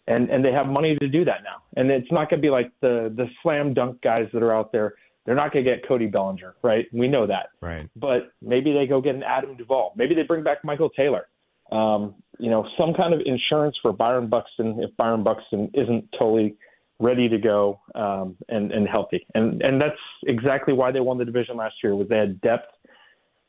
and 0.06 0.30
and 0.30 0.44
they 0.44 0.52
have 0.52 0.66
money 0.66 0.96
to 0.96 1.08
do 1.08 1.24
that 1.24 1.42
now. 1.42 1.62
And 1.76 1.90
it's 1.90 2.10
not 2.10 2.30
going 2.30 2.40
to 2.40 2.46
be 2.46 2.50
like 2.50 2.70
the 2.80 3.12
the 3.16 3.26
slam 3.42 3.74
dunk 3.74 4.00
guys 4.02 4.28
that 4.32 4.42
are 4.42 4.54
out 4.54 4.72
there. 4.72 4.94
They're 5.26 5.34
not 5.34 5.52
going 5.52 5.64
to 5.64 5.70
get 5.70 5.86
Cody 5.86 6.06
Bellinger, 6.06 6.54
right? 6.62 6.86
We 6.92 7.06
know 7.08 7.26
that 7.26 7.50
Right. 7.60 7.88
but 7.94 8.32
maybe 8.42 8.72
they 8.72 8.86
go 8.86 9.00
get 9.00 9.14
an 9.14 9.22
Adam 9.22 9.56
Duvall. 9.56 9.92
Maybe 9.96 10.14
they 10.14 10.22
bring 10.22 10.42
back 10.42 10.64
Michael 10.64 10.90
Taylor. 10.90 11.28
Um, 11.70 12.14
you 12.38 12.50
know, 12.50 12.66
some 12.78 12.94
kind 12.94 13.14
of 13.14 13.20
insurance 13.24 13.76
for 13.82 13.92
Byron 13.92 14.28
Buxton 14.28 14.80
if 14.82 14.96
Byron 14.96 15.22
Buxton 15.22 15.70
isn't 15.74 16.08
totally 16.18 16.56
ready 16.98 17.28
to 17.28 17.38
go 17.38 17.80
um, 17.94 18.36
and 18.48 18.72
and 18.72 18.88
healthy. 18.88 19.24
And 19.34 19.62
and 19.62 19.80
that's 19.80 19.98
exactly 20.26 20.74
why 20.74 20.90
they 20.90 21.00
won 21.00 21.18
the 21.18 21.24
division 21.24 21.56
last 21.56 21.74
year. 21.82 21.94
Was 21.94 22.08
they 22.08 22.16
had 22.16 22.40
depth. 22.40 22.72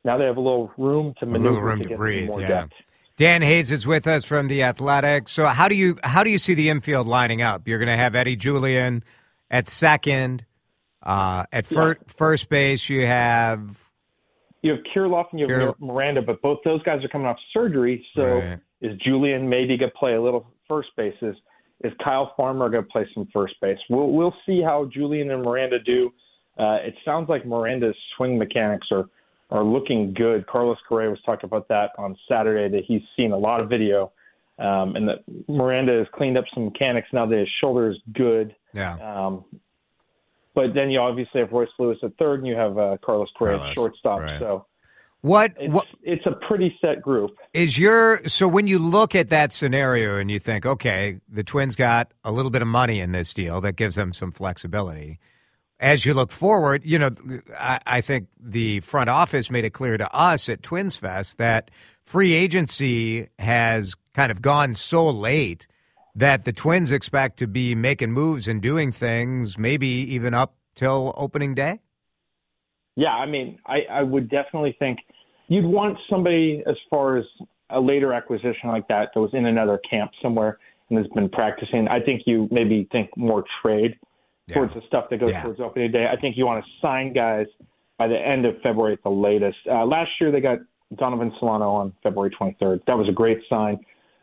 Now 0.03 0.17
they 0.17 0.25
have 0.25 0.37
a 0.37 0.41
little 0.41 0.71
room 0.77 1.13
to 1.19 1.25
A 1.25 1.27
little 1.27 1.61
room 1.61 1.79
to, 1.83 1.89
to 1.89 1.95
breathe. 1.97 2.27
more 2.27 2.41
Yeah. 2.41 2.47
depth. 2.47 2.73
Dan 3.17 3.41
Hayes 3.41 3.71
is 3.71 3.85
with 3.87 4.07
us 4.07 4.23
from 4.25 4.47
the 4.47 4.63
Athletics. 4.63 5.31
So 5.31 5.45
how 5.47 5.67
do 5.67 5.75
you 5.75 5.97
how 6.03 6.23
do 6.23 6.29
you 6.29 6.37
see 6.37 6.53
the 6.53 6.69
infield 6.69 7.07
lining 7.07 7.41
up? 7.41 7.67
You're 7.67 7.79
going 7.79 7.87
to 7.89 7.97
have 7.97 8.13
Eddie 8.15 8.35
Julien 8.35 9.03
at 9.49 9.67
second. 9.67 10.45
Uh, 11.03 11.45
at 11.51 11.65
fir- 11.65 11.97
first 12.07 12.49
base, 12.49 12.89
you 12.89 13.05
have 13.05 13.83
You 14.61 14.71
have 14.71 14.79
Kirilloff 14.95 15.25
and 15.31 15.39
you 15.39 15.47
have 15.49 15.75
Miranda, 15.79 16.21
but 16.21 16.41
both 16.41 16.59
those 16.63 16.81
guys 16.83 17.03
are 17.03 17.07
coming 17.07 17.27
off 17.27 17.37
surgery. 17.53 18.05
So 18.15 18.39
Right. 18.39 18.59
is 18.81 18.97
Julien 18.99 19.49
maybe 19.49 19.77
going 19.77 19.89
to 19.91 19.97
play 19.97 20.13
a 20.13 20.21
little 20.21 20.45
first 20.67 20.89
bases? 20.95 21.35
Is 21.83 21.91
Kyle 22.03 22.33
Farmer 22.37 22.69
going 22.69 22.83
to 22.83 22.89
play 22.89 23.07
some 23.15 23.27
first 23.33 23.55
base? 23.59 23.79
We'll 23.89 24.09
we'll 24.11 24.35
see 24.45 24.61
how 24.61 24.85
Julien 24.85 25.31
and 25.31 25.41
Miranda 25.43 25.79
do. 25.79 26.13
Uh, 26.59 26.77
it 26.83 26.93
sounds 27.03 27.27
like 27.29 27.43
Miranda's 27.45 27.95
swing 28.15 28.37
mechanics 28.37 28.87
are 28.91 29.09
are 29.49 29.63
looking 29.63 30.13
good. 30.13 30.45
Carlos 30.45 30.77
Correa 30.87 31.09
was 31.09 31.19
talking 31.25 31.45
about 31.47 31.67
that 31.69 31.91
on 31.97 32.15
Saturday 32.29 32.69
that 32.77 32.85
he's 32.85 33.01
seen 33.17 33.31
a 33.31 33.37
lot 33.37 33.59
of 33.59 33.67
video, 33.67 34.11
um, 34.59 34.95
and 34.95 35.09
that 35.09 35.23
Miranda 35.49 35.93
has 35.97 36.07
cleaned 36.13 36.37
up 36.37 36.45
some 36.53 36.65
mechanics 36.65 37.07
now 37.11 37.25
that 37.25 37.37
his 37.39 37.49
shoulder 37.59 37.89
is 37.89 37.97
good. 38.13 38.55
yeah. 38.73 38.93
Um, 38.99 39.43
but 40.53 40.73
then 40.73 40.89
you 40.89 40.99
obviously 40.99 41.41
have 41.41 41.51
Royce 41.51 41.69
Lewis 41.79 41.97
at 42.03 42.17
third, 42.17 42.39
and 42.39 42.47
you 42.47 42.55
have 42.55 42.77
uh, 42.77 42.97
Carlos 43.03 43.29
Correa 43.37 43.57
Carlos, 43.57 43.69
at 43.71 43.75
shortstop. 43.75 44.19
right. 44.19 44.39
So 44.39 44.65
What 45.21 45.53
it's 45.59 45.73
what 45.73 45.85
it's 46.01 46.25
a 46.25 46.31
pretty 46.47 46.75
set 46.81 47.01
group. 47.01 47.31
is 47.53 47.77
your 47.77 48.27
so 48.27 48.47
when 48.47 48.67
you 48.67 48.79
look 48.79 49.13
at 49.15 49.29
that 49.29 49.53
scenario 49.53 50.17
and 50.17 50.31
you 50.31 50.39
think, 50.39 50.65
okay, 50.65 51.19
the 51.29 51.43
Twins 51.43 51.75
got 51.75 52.11
a 52.23 52.31
little 52.31 52.51
bit 52.51 52.61
of 52.61 52.67
money 52.67 52.99
in 52.99 53.11
this 53.11 53.33
deal 53.33 53.61
that 53.61 53.75
gives 53.75 53.95
them 53.95 54.13
some 54.13 54.31
flexibility. 54.31 55.19
As 55.79 56.05
you 56.05 56.13
look 56.13 56.31
forward, 56.31 56.83
you 56.85 56.99
know, 56.99 57.09
I, 57.57 57.79
I 57.87 58.01
think 58.01 58.27
the 58.39 58.81
front 58.81 59.09
office 59.09 59.49
made 59.49 59.65
it 59.65 59.71
clear 59.71 59.97
to 59.97 60.13
us 60.13 60.47
at 60.47 60.61
Twins 60.61 60.95
Fest 60.95 61.39
that 61.39 61.71
free 62.03 62.33
agency 62.33 63.29
has 63.39 63.95
kind 64.13 64.31
of 64.31 64.41
gone 64.43 64.75
so 64.75 65.09
late 65.09 65.65
that 66.15 66.43
the 66.45 66.51
Twins 66.53 66.91
expect 66.91 67.37
to 67.37 67.47
be 67.47 67.75
making 67.75 68.11
moves 68.11 68.47
and 68.47 68.61
doing 68.61 68.91
things, 68.91 69.57
maybe 69.57 69.87
even 69.87 70.33
up 70.33 70.55
till 70.75 71.13
opening 71.17 71.53
day. 71.55 71.79
Yeah, 72.95 73.13
I 73.13 73.25
mean, 73.25 73.57
I, 73.65 73.79
I 73.89 74.03
would 74.03 74.29
definitely 74.29 74.75
think 74.77 74.99
you'd 75.47 75.65
want 75.65 75.97
somebody 76.09 76.63
as 76.67 76.75
far 76.89 77.17
as 77.17 77.25
a 77.69 77.79
later 77.79 78.13
acquisition 78.13 78.67
like 78.69 78.87
that 78.89 79.09
that 79.13 79.19
was 79.19 79.31
in 79.33 79.45
another 79.45 79.79
camp 79.89 80.11
somewhere 80.21 80.59
and 80.89 80.97
has 80.97 81.07
been 81.15 81.29
practicing. 81.29 81.87
I 81.87 82.01
think 82.01 82.23
you 82.25 82.49
maybe 82.51 82.87
think 82.91 83.09
more 83.15 83.45
trade 83.61 83.97
towards 84.53 84.73
the 84.73 84.81
stuff 84.87 85.05
that 85.09 85.19
goes 85.21 85.31
Yeah. 85.31 85.43
towards 85.43 85.61
opening 85.61 85.91
day. 85.91 86.07
I 86.11 86.17
think 86.19 86.35
you 86.35 86.45
want 86.45 86.65
to 86.65 86.71
sign 86.81 87.13
guys 87.13 87.47
by 87.97 88.07
the 88.07 88.17
end 88.19 88.45
of 88.45 88.55
February 88.61 88.93
at 88.93 89.03
the 89.03 89.09
latest. 89.09 89.57
Uh, 89.69 89.85
last 89.85 90.09
year 90.19 90.31
they 90.31 90.41
got 90.41 90.59
Donovan 90.97 91.31
Solano 91.39 91.69
on 91.69 91.93
February 92.03 92.31
23rd. 92.31 92.81
That 92.87 92.97
was 92.97 93.07
a 93.07 93.13
great 93.13 93.39
sign. 93.49 93.79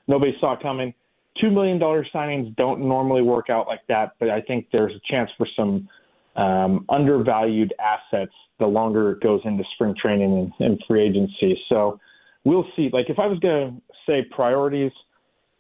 Nobody 0.06 0.36
saw 0.40 0.52
it 0.54 0.60
coming. 0.60 0.92
Two 1.40 1.50
million 1.50 1.78
dollar 1.78 2.06
signings 2.14 2.54
don't 2.56 2.80
normally 2.80 3.22
work 3.22 3.50
out 3.50 3.66
like 3.66 3.86
that, 3.88 4.12
but 4.18 4.30
I 4.30 4.40
think 4.40 4.66
there's 4.72 4.92
a 4.92 5.00
chance 5.10 5.30
for 5.36 5.46
some 5.56 5.88
um, 6.36 6.84
undervalued 6.88 7.74
assets 7.78 8.32
the 8.58 8.66
longer 8.66 9.12
it 9.12 9.20
goes 9.20 9.40
into 9.44 9.62
spring 9.74 9.94
training 10.00 10.52
and, 10.58 10.66
and 10.66 10.82
free 10.86 11.02
agency. 11.02 11.58
So 11.68 12.00
we'll 12.44 12.66
see. 12.74 12.90
Like 12.92 13.08
if 13.08 13.18
I 13.18 13.26
was 13.26 13.38
going 13.38 13.70
to 13.70 13.94
say 14.06 14.26
priorities, 14.30 14.92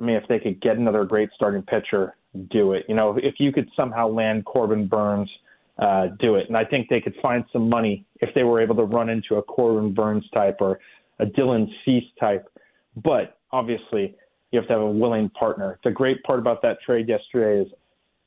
I 0.00 0.04
mean, 0.04 0.16
if 0.16 0.24
they 0.28 0.38
could 0.38 0.60
get 0.60 0.76
another 0.76 1.04
great 1.04 1.30
starting 1.34 1.62
pitcher, 1.62 2.14
do 2.50 2.72
it. 2.72 2.84
You 2.88 2.94
know, 2.94 3.18
if 3.20 3.34
you 3.38 3.52
could 3.52 3.68
somehow 3.76 4.08
land 4.08 4.44
Corbin 4.44 4.86
Burnes, 4.86 5.30
uh, 5.78 6.08
do 6.18 6.34
it. 6.34 6.48
And 6.48 6.56
I 6.56 6.64
think 6.64 6.88
they 6.88 7.00
could 7.00 7.14
find 7.22 7.44
some 7.52 7.68
money 7.68 8.04
if 8.20 8.34
they 8.34 8.42
were 8.42 8.60
able 8.60 8.74
to 8.76 8.84
run 8.84 9.08
into 9.08 9.36
a 9.36 9.42
Corbin 9.42 9.94
Burnes 9.94 10.24
type 10.34 10.56
or 10.60 10.80
a 11.20 11.26
Dylan 11.26 11.68
Cease 11.84 12.04
type. 12.18 12.48
But 12.96 13.38
obviously, 13.52 14.16
you 14.50 14.58
have 14.58 14.66
to 14.68 14.72
have 14.74 14.82
a 14.82 14.90
willing 14.90 15.28
partner. 15.30 15.78
The 15.84 15.90
great 15.90 16.22
part 16.22 16.38
about 16.38 16.62
that 16.62 16.78
trade 16.84 17.08
yesterday 17.08 17.62
is 17.62 17.72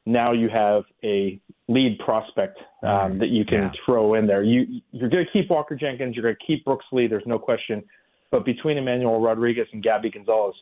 now 0.06 0.32
you 0.32 0.50
have 0.50 0.84
a 1.04 1.40
lead 1.68 2.00
prospect 2.00 2.60
um, 2.84 3.20
that 3.20 3.30
you 3.30 3.46
can 3.46 3.64
yeah. 3.64 3.72
throw 3.86 4.16
in 4.16 4.28
there. 4.28 4.44
You 4.44 4.82
you're 4.92 5.10
going 5.10 5.26
to 5.26 5.32
keep 5.32 5.50
Walker 5.50 5.76
Jenkins, 5.76 6.16
you're 6.16 6.24
going 6.24 6.36
to 6.36 6.46
keep 6.46 6.66
Brooks 6.66 6.86
Lee. 6.92 7.08
There's 7.08 7.26
no 7.26 7.40
question. 7.40 7.84
But 8.32 8.46
between 8.46 8.78
Emmanuel 8.78 9.20
Rodriguez 9.20 9.68
and 9.74 9.84
Gabby 9.84 10.10
Gonzalez, 10.10 10.56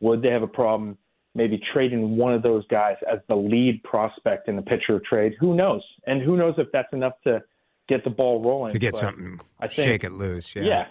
would 0.00 0.22
they 0.22 0.28
have 0.28 0.42
a 0.42 0.48
problem 0.48 0.98
maybe 1.34 1.60
trading 1.72 2.16
one 2.16 2.32
of 2.32 2.42
those 2.42 2.66
guys 2.68 2.96
as 3.10 3.18
the 3.28 3.34
lead 3.34 3.82
prospect 3.82 4.48
in 4.48 4.56
the 4.56 4.62
pitcher 4.62 5.00
trade? 5.08 5.34
Who 5.40 5.54
knows? 5.54 5.82
And 6.06 6.22
who 6.22 6.36
knows 6.36 6.54
if 6.58 6.68
that's 6.72 6.92
enough 6.92 7.14
to 7.24 7.42
get 7.88 8.04
the 8.04 8.10
ball 8.10 8.42
rolling 8.42 8.72
to 8.72 8.78
get 8.78 8.92
but 8.92 9.00
something, 9.00 9.40
I 9.60 9.68
think, 9.68 9.88
shake 9.88 10.04
it 10.04 10.12
loose. 10.12 10.54
Yeah. 10.54 10.62
yeah, 10.62 10.86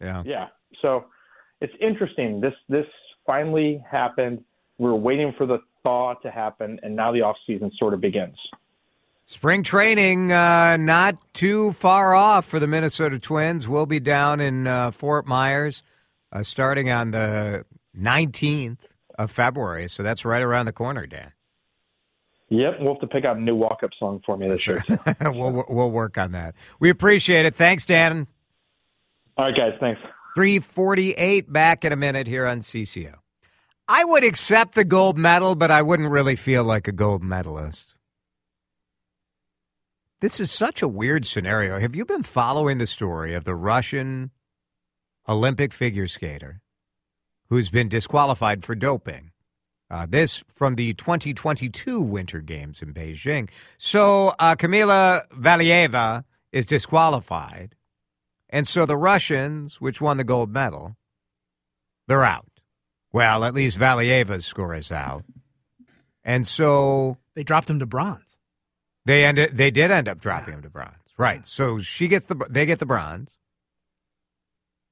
yeah, 0.00 0.22
yeah. 0.24 0.46
So 0.82 1.06
it's 1.60 1.74
interesting. 1.80 2.40
This 2.40 2.54
this 2.68 2.86
finally 3.26 3.84
happened. 3.90 4.42
We 4.78 4.88
were 4.88 4.96
waiting 4.96 5.34
for 5.36 5.46
the 5.46 5.58
thaw 5.82 6.14
to 6.14 6.30
happen, 6.30 6.78
and 6.82 6.94
now 6.94 7.12
the 7.12 7.22
off 7.22 7.36
season 7.46 7.70
sort 7.78 7.94
of 7.94 8.00
begins. 8.00 8.36
Spring 9.24 9.62
training 9.62 10.30
uh, 10.30 10.76
not 10.76 11.16
too 11.32 11.72
far 11.72 12.14
off 12.14 12.44
for 12.44 12.60
the 12.60 12.66
Minnesota 12.66 13.18
Twins. 13.18 13.66
We'll 13.66 13.86
be 13.86 13.98
down 13.98 14.40
in 14.40 14.66
uh, 14.66 14.92
Fort 14.92 15.26
Myers 15.26 15.82
uh, 16.32 16.42
starting 16.42 16.90
on 16.90 17.10
the 17.10 17.64
19th 17.98 18.78
of 19.18 19.30
February, 19.30 19.88
so 19.88 20.02
that's 20.02 20.24
right 20.24 20.42
around 20.42 20.66
the 20.66 20.72
corner, 20.72 21.06
Dan. 21.06 21.32
Yep, 22.48 22.76
we'll 22.78 22.94
have 22.94 23.00
to 23.00 23.08
pick 23.08 23.24
out 23.24 23.36
a 23.36 23.40
new 23.40 23.56
walk-up 23.56 23.90
song 23.98 24.22
for 24.24 24.36
me 24.36 24.48
this 24.48 24.66
year. 24.66 24.84
we'll 25.20 25.64
we'll 25.68 25.90
work 25.90 26.16
on 26.16 26.32
that. 26.32 26.54
We 26.78 26.90
appreciate 26.90 27.44
it. 27.44 27.56
Thanks, 27.56 27.84
Dan. 27.84 28.28
All 29.36 29.46
right, 29.46 29.56
guys. 29.56 29.72
Thanks. 29.80 30.00
348 30.36 31.50
back 31.50 31.82
in 31.82 31.92
a 31.92 31.96
minute 31.96 32.26
here 32.26 32.46
on 32.46 32.60
CCO. 32.60 33.14
I 33.88 34.04
would 34.04 34.22
accept 34.22 34.74
the 34.74 34.84
gold 34.84 35.16
medal, 35.16 35.54
but 35.54 35.70
I 35.70 35.80
wouldn't 35.80 36.10
really 36.10 36.36
feel 36.36 36.62
like 36.62 36.86
a 36.86 36.92
gold 36.92 37.22
medalist. 37.24 37.94
This 40.20 40.38
is 40.38 40.50
such 40.50 40.82
a 40.82 40.88
weird 40.88 41.24
scenario. 41.24 41.78
Have 41.78 41.96
you 41.96 42.04
been 42.04 42.22
following 42.22 42.76
the 42.76 42.86
story 42.86 43.32
of 43.32 43.44
the 43.44 43.54
Russian 43.54 44.30
Olympic 45.26 45.72
figure 45.72 46.06
skater 46.06 46.60
who's 47.48 47.70
been 47.70 47.88
disqualified 47.88 48.62
for 48.62 48.74
doping? 48.74 49.30
Uh, 49.88 50.04
this 50.06 50.42
from 50.54 50.74
the 50.74 50.92
2022 50.94 51.98
Winter 52.02 52.40
Games 52.40 52.82
in 52.82 52.92
Beijing. 52.92 53.48
So 53.78 54.34
uh, 54.38 54.54
Kamila 54.56 55.28
Valieva 55.28 56.24
is 56.52 56.66
disqualified 56.66 57.75
and 58.48 58.66
so 58.66 58.86
the 58.86 58.96
Russians, 58.96 59.80
which 59.80 60.00
won 60.00 60.16
the 60.16 60.24
gold 60.24 60.50
medal, 60.50 60.96
they're 62.06 62.24
out. 62.24 62.46
Well, 63.12 63.44
at 63.44 63.54
least 63.54 63.78
Valieva's 63.78 64.44
score 64.46 64.74
is 64.74 64.92
out. 64.92 65.24
And 66.22 66.46
so 66.46 67.18
they 67.34 67.44
dropped 67.44 67.70
him 67.70 67.78
to 67.78 67.86
bronze. 67.86 68.36
They 69.04 69.24
ended 69.24 69.56
they 69.56 69.70
did 69.70 69.90
end 69.90 70.08
up 70.08 70.20
dropping 70.20 70.54
him 70.54 70.62
to 70.62 70.70
bronze. 70.70 70.96
Right. 71.16 71.46
So 71.46 71.78
she 71.78 72.08
gets 72.08 72.26
the 72.26 72.34
they 72.50 72.66
get 72.66 72.78
the 72.78 72.86
bronze. 72.86 73.36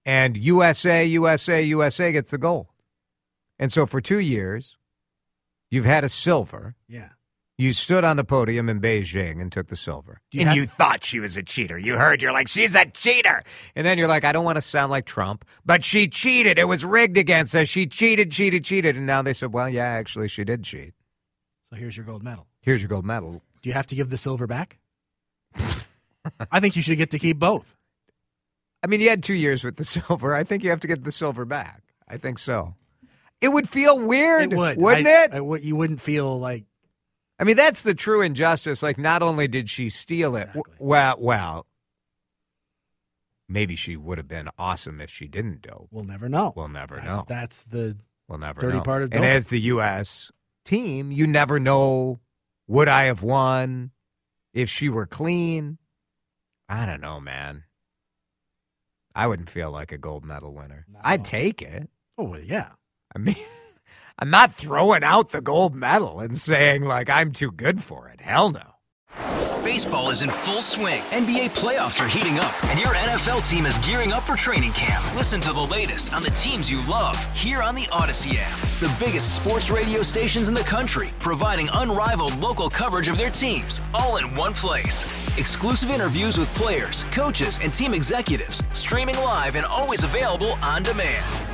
And 0.07 0.37
USA, 0.37 1.05
USA, 1.05 1.63
USA 1.63 2.13
gets 2.13 2.31
the 2.31 2.39
gold. 2.39 2.69
And 3.59 3.73
so 3.73 3.87
for 3.87 4.01
2 4.01 4.19
years 4.19 4.77
you've 5.71 5.85
had 5.85 6.05
a 6.05 6.09
silver. 6.09 6.77
Yeah. 6.89 7.11
You 7.57 7.73
stood 7.73 8.03
on 8.03 8.17
the 8.17 8.25
podium 8.25 8.69
in 8.69 8.81
Beijing 8.81 9.41
and 9.41 9.53
took 9.53 9.69
the 9.69 9.77
silver. 9.77 10.21
You 10.33 10.41
and 10.41 10.49
have- 10.49 10.57
you 10.57 10.67
thought 10.67 11.05
she 11.05 11.21
was 11.21 11.37
a 11.37 11.43
cheater. 11.43 11.79
You 11.79 11.97
heard, 11.97 12.21
you're 12.21 12.33
like, 12.33 12.49
she's 12.49 12.75
a 12.75 12.85
cheater. 12.85 13.43
And 13.77 13.87
then 13.87 13.97
you're 13.97 14.09
like, 14.09 14.25
I 14.25 14.33
don't 14.33 14.45
want 14.45 14.57
to 14.57 14.63
sound 14.63 14.91
like 14.91 15.07
Trump, 15.07 15.45
but 15.65 15.85
she 15.85 16.09
cheated. 16.09 16.59
It 16.59 16.67
was 16.67 16.85
rigged 16.85 17.17
against 17.17 17.55
us. 17.55 17.69
She 17.69 17.87
cheated, 17.87 18.33
cheated, 18.33 18.65
cheated. 18.65 18.97
And 18.97 19.07
now 19.07 19.23
they 19.23 19.35
said, 19.35 19.53
well, 19.53 19.69
yeah, 19.69 19.85
actually, 19.85 20.27
she 20.29 20.43
did 20.43 20.65
cheat. 20.65 20.95
So 21.71 21.77
here's 21.77 21.97
your 21.97 22.07
gold 22.07 22.25
medal. 22.25 22.49
Here's 22.61 22.83
your 22.83 22.89
gold 22.89 23.05
medal. 23.05 23.41
Do 23.63 23.69
you 23.71 23.75
have 23.75 23.87
to 23.87 23.95
give 23.95 24.11
the 24.11 24.17
silver 24.19 24.49
back? 24.49 24.79
I 26.51 26.59
think 26.59 26.75
you 26.75 26.83
should 26.83 26.99
get 26.99 27.11
to 27.11 27.19
keep 27.21 27.39
both. 27.39 27.77
I 28.83 28.89
mean, 28.89 29.01
you 29.01 29.09
had 29.11 29.23
two 29.23 29.35
years 29.35 29.63
with 29.63 29.77
the 29.77 29.85
silver. 29.85 30.35
I 30.35 30.43
think 30.43 30.65
you 30.65 30.71
have 30.71 30.81
to 30.81 30.89
get 30.89 31.05
the 31.05 31.13
silver 31.13 31.45
back. 31.45 31.83
I 32.09 32.17
think 32.17 32.39
so. 32.41 32.75
It 33.41 33.49
would 33.49 33.69
feel 33.69 33.99
weird, 33.99 34.53
it 34.53 34.57
would. 34.57 34.77
wouldn't 34.79 35.07
I, 35.07 35.25
it? 35.25 35.33
I, 35.35 35.57
you 35.59 35.77
wouldn't 35.77 36.01
feel 36.01 36.39
like 36.39 36.65
I 37.39 37.45
mean, 37.45 37.57
that's 37.57 37.83
the 37.83 37.95
true 37.95 38.23
injustice. 38.23 38.83
Like, 38.83 38.99
not 38.99 39.23
only 39.23 39.49
did 39.49 39.69
she 39.69 39.89
steal 39.89 40.37
it, 40.37 40.43
exactly. 40.43 40.75
well, 40.79 41.17
well, 41.19 41.67
maybe 43.49 43.77
she 43.77 43.97
would 43.97 44.19
have 44.19 44.29
been 44.29 44.49
awesome 44.59 45.01
if 45.01 45.11
she 45.11 45.27
didn't 45.27 45.63
dope. 45.63 45.89
We'll 45.91 46.05
never 46.05 46.29
know. 46.29 46.53
We'll 46.55 46.69
never 46.69 46.97
that's, 46.97 47.09
know. 47.09 47.25
That's 47.29 47.65
the 47.65 47.97
we'll 48.29 48.39
never 48.39 48.61
dirty 48.61 48.79
know. 48.79 48.83
part 48.85 49.03
of 49.03 49.13
And 49.13 49.25
as 49.25 49.49
the 49.49 49.61
U.S. 49.61 50.31
team, 50.65 51.11
you 51.11 51.27
never 51.27 51.59
know. 51.59 52.21
Would 52.67 52.89
I 52.89 53.05
have 53.05 53.23
won 53.23 53.91
if 54.55 54.71
she 54.71 54.89
were 54.89 55.07
clean? 55.07 55.79
I 56.69 56.87
don't 56.87 57.01
know, 57.01 57.21
man. 57.21 57.65
I 59.15 59.27
wouldn't 59.27 59.51
feel 59.51 59.71
like 59.71 59.93
a 59.93 59.99
gold 59.99 60.25
medal 60.25 60.55
winner. 60.55 60.87
No. 60.91 61.01
I'd 61.03 61.25
take 61.25 61.63
it. 61.63 61.91
Oh 62.17 62.25
well, 62.25 62.41
yeah. 62.41 62.71
I 63.15 63.19
mean. 63.19 63.37
I'm 64.19 64.31
not 64.31 64.53
throwing 64.53 65.03
out 65.03 65.31
the 65.31 65.41
gold 65.41 65.75
medal 65.75 66.21
and 66.21 66.39
saying, 66.39 66.85
like, 66.85 67.11
I'm 67.11 67.33
too 67.33 67.51
good 67.51 67.83
for 67.83 68.09
it. 68.09 68.21
Hell 68.21 68.51
no. 68.51 68.71
Baseball 69.65 70.11
is 70.11 70.23
in 70.23 70.31
full 70.31 70.63
swing. 70.63 71.03
NBA 71.11 71.51
playoffs 71.55 72.05
are 72.05 72.07
heating 72.07 72.39
up, 72.39 72.65
and 72.65 72.79
your 72.79 72.95
NFL 72.95 73.49
team 73.49 73.67
is 73.67 73.79
gearing 73.79 74.13
up 74.13 74.27
for 74.27 74.37
training 74.37 74.73
camp. 74.73 75.03
Listen 75.17 75.41
to 75.41 75.53
the 75.53 75.61
latest 75.61 76.13
on 76.13 76.23
the 76.23 76.31
teams 76.31 76.71
you 76.71 76.85
love 76.87 77.17
here 77.35 77.63
on 77.63 77.75
the 77.75 77.85
Audacy 77.85 78.37
app. 78.39 78.55
The 78.79 79.05
biggest 79.05 79.35
sports 79.43 79.71
radio 79.71 80.03
stations 80.03 80.49
in 80.49 80.55
the 80.55 80.61
country, 80.61 81.11
providing 81.19 81.69
unrivaled 81.73 82.37
local 82.37 82.71
coverage 82.71 83.09
of 83.09 83.17
their 83.17 83.31
teams, 83.31 83.81
all 83.95 84.19
in 84.19 84.35
one 84.37 84.55
place. 84.55 85.07
Exclusive 85.39 85.91
interviews 85.91 86.39
with 86.39 86.55
players, 86.55 87.05
coaches, 87.11 87.59
and 87.63 87.73
team 87.73 87.95
executives, 87.95 88.63
streaming 88.75 89.17
live 89.17 89.57
and 89.57 89.67
always 89.67 90.05
available 90.05 90.53
on 90.63 90.83
demand. 90.85 91.54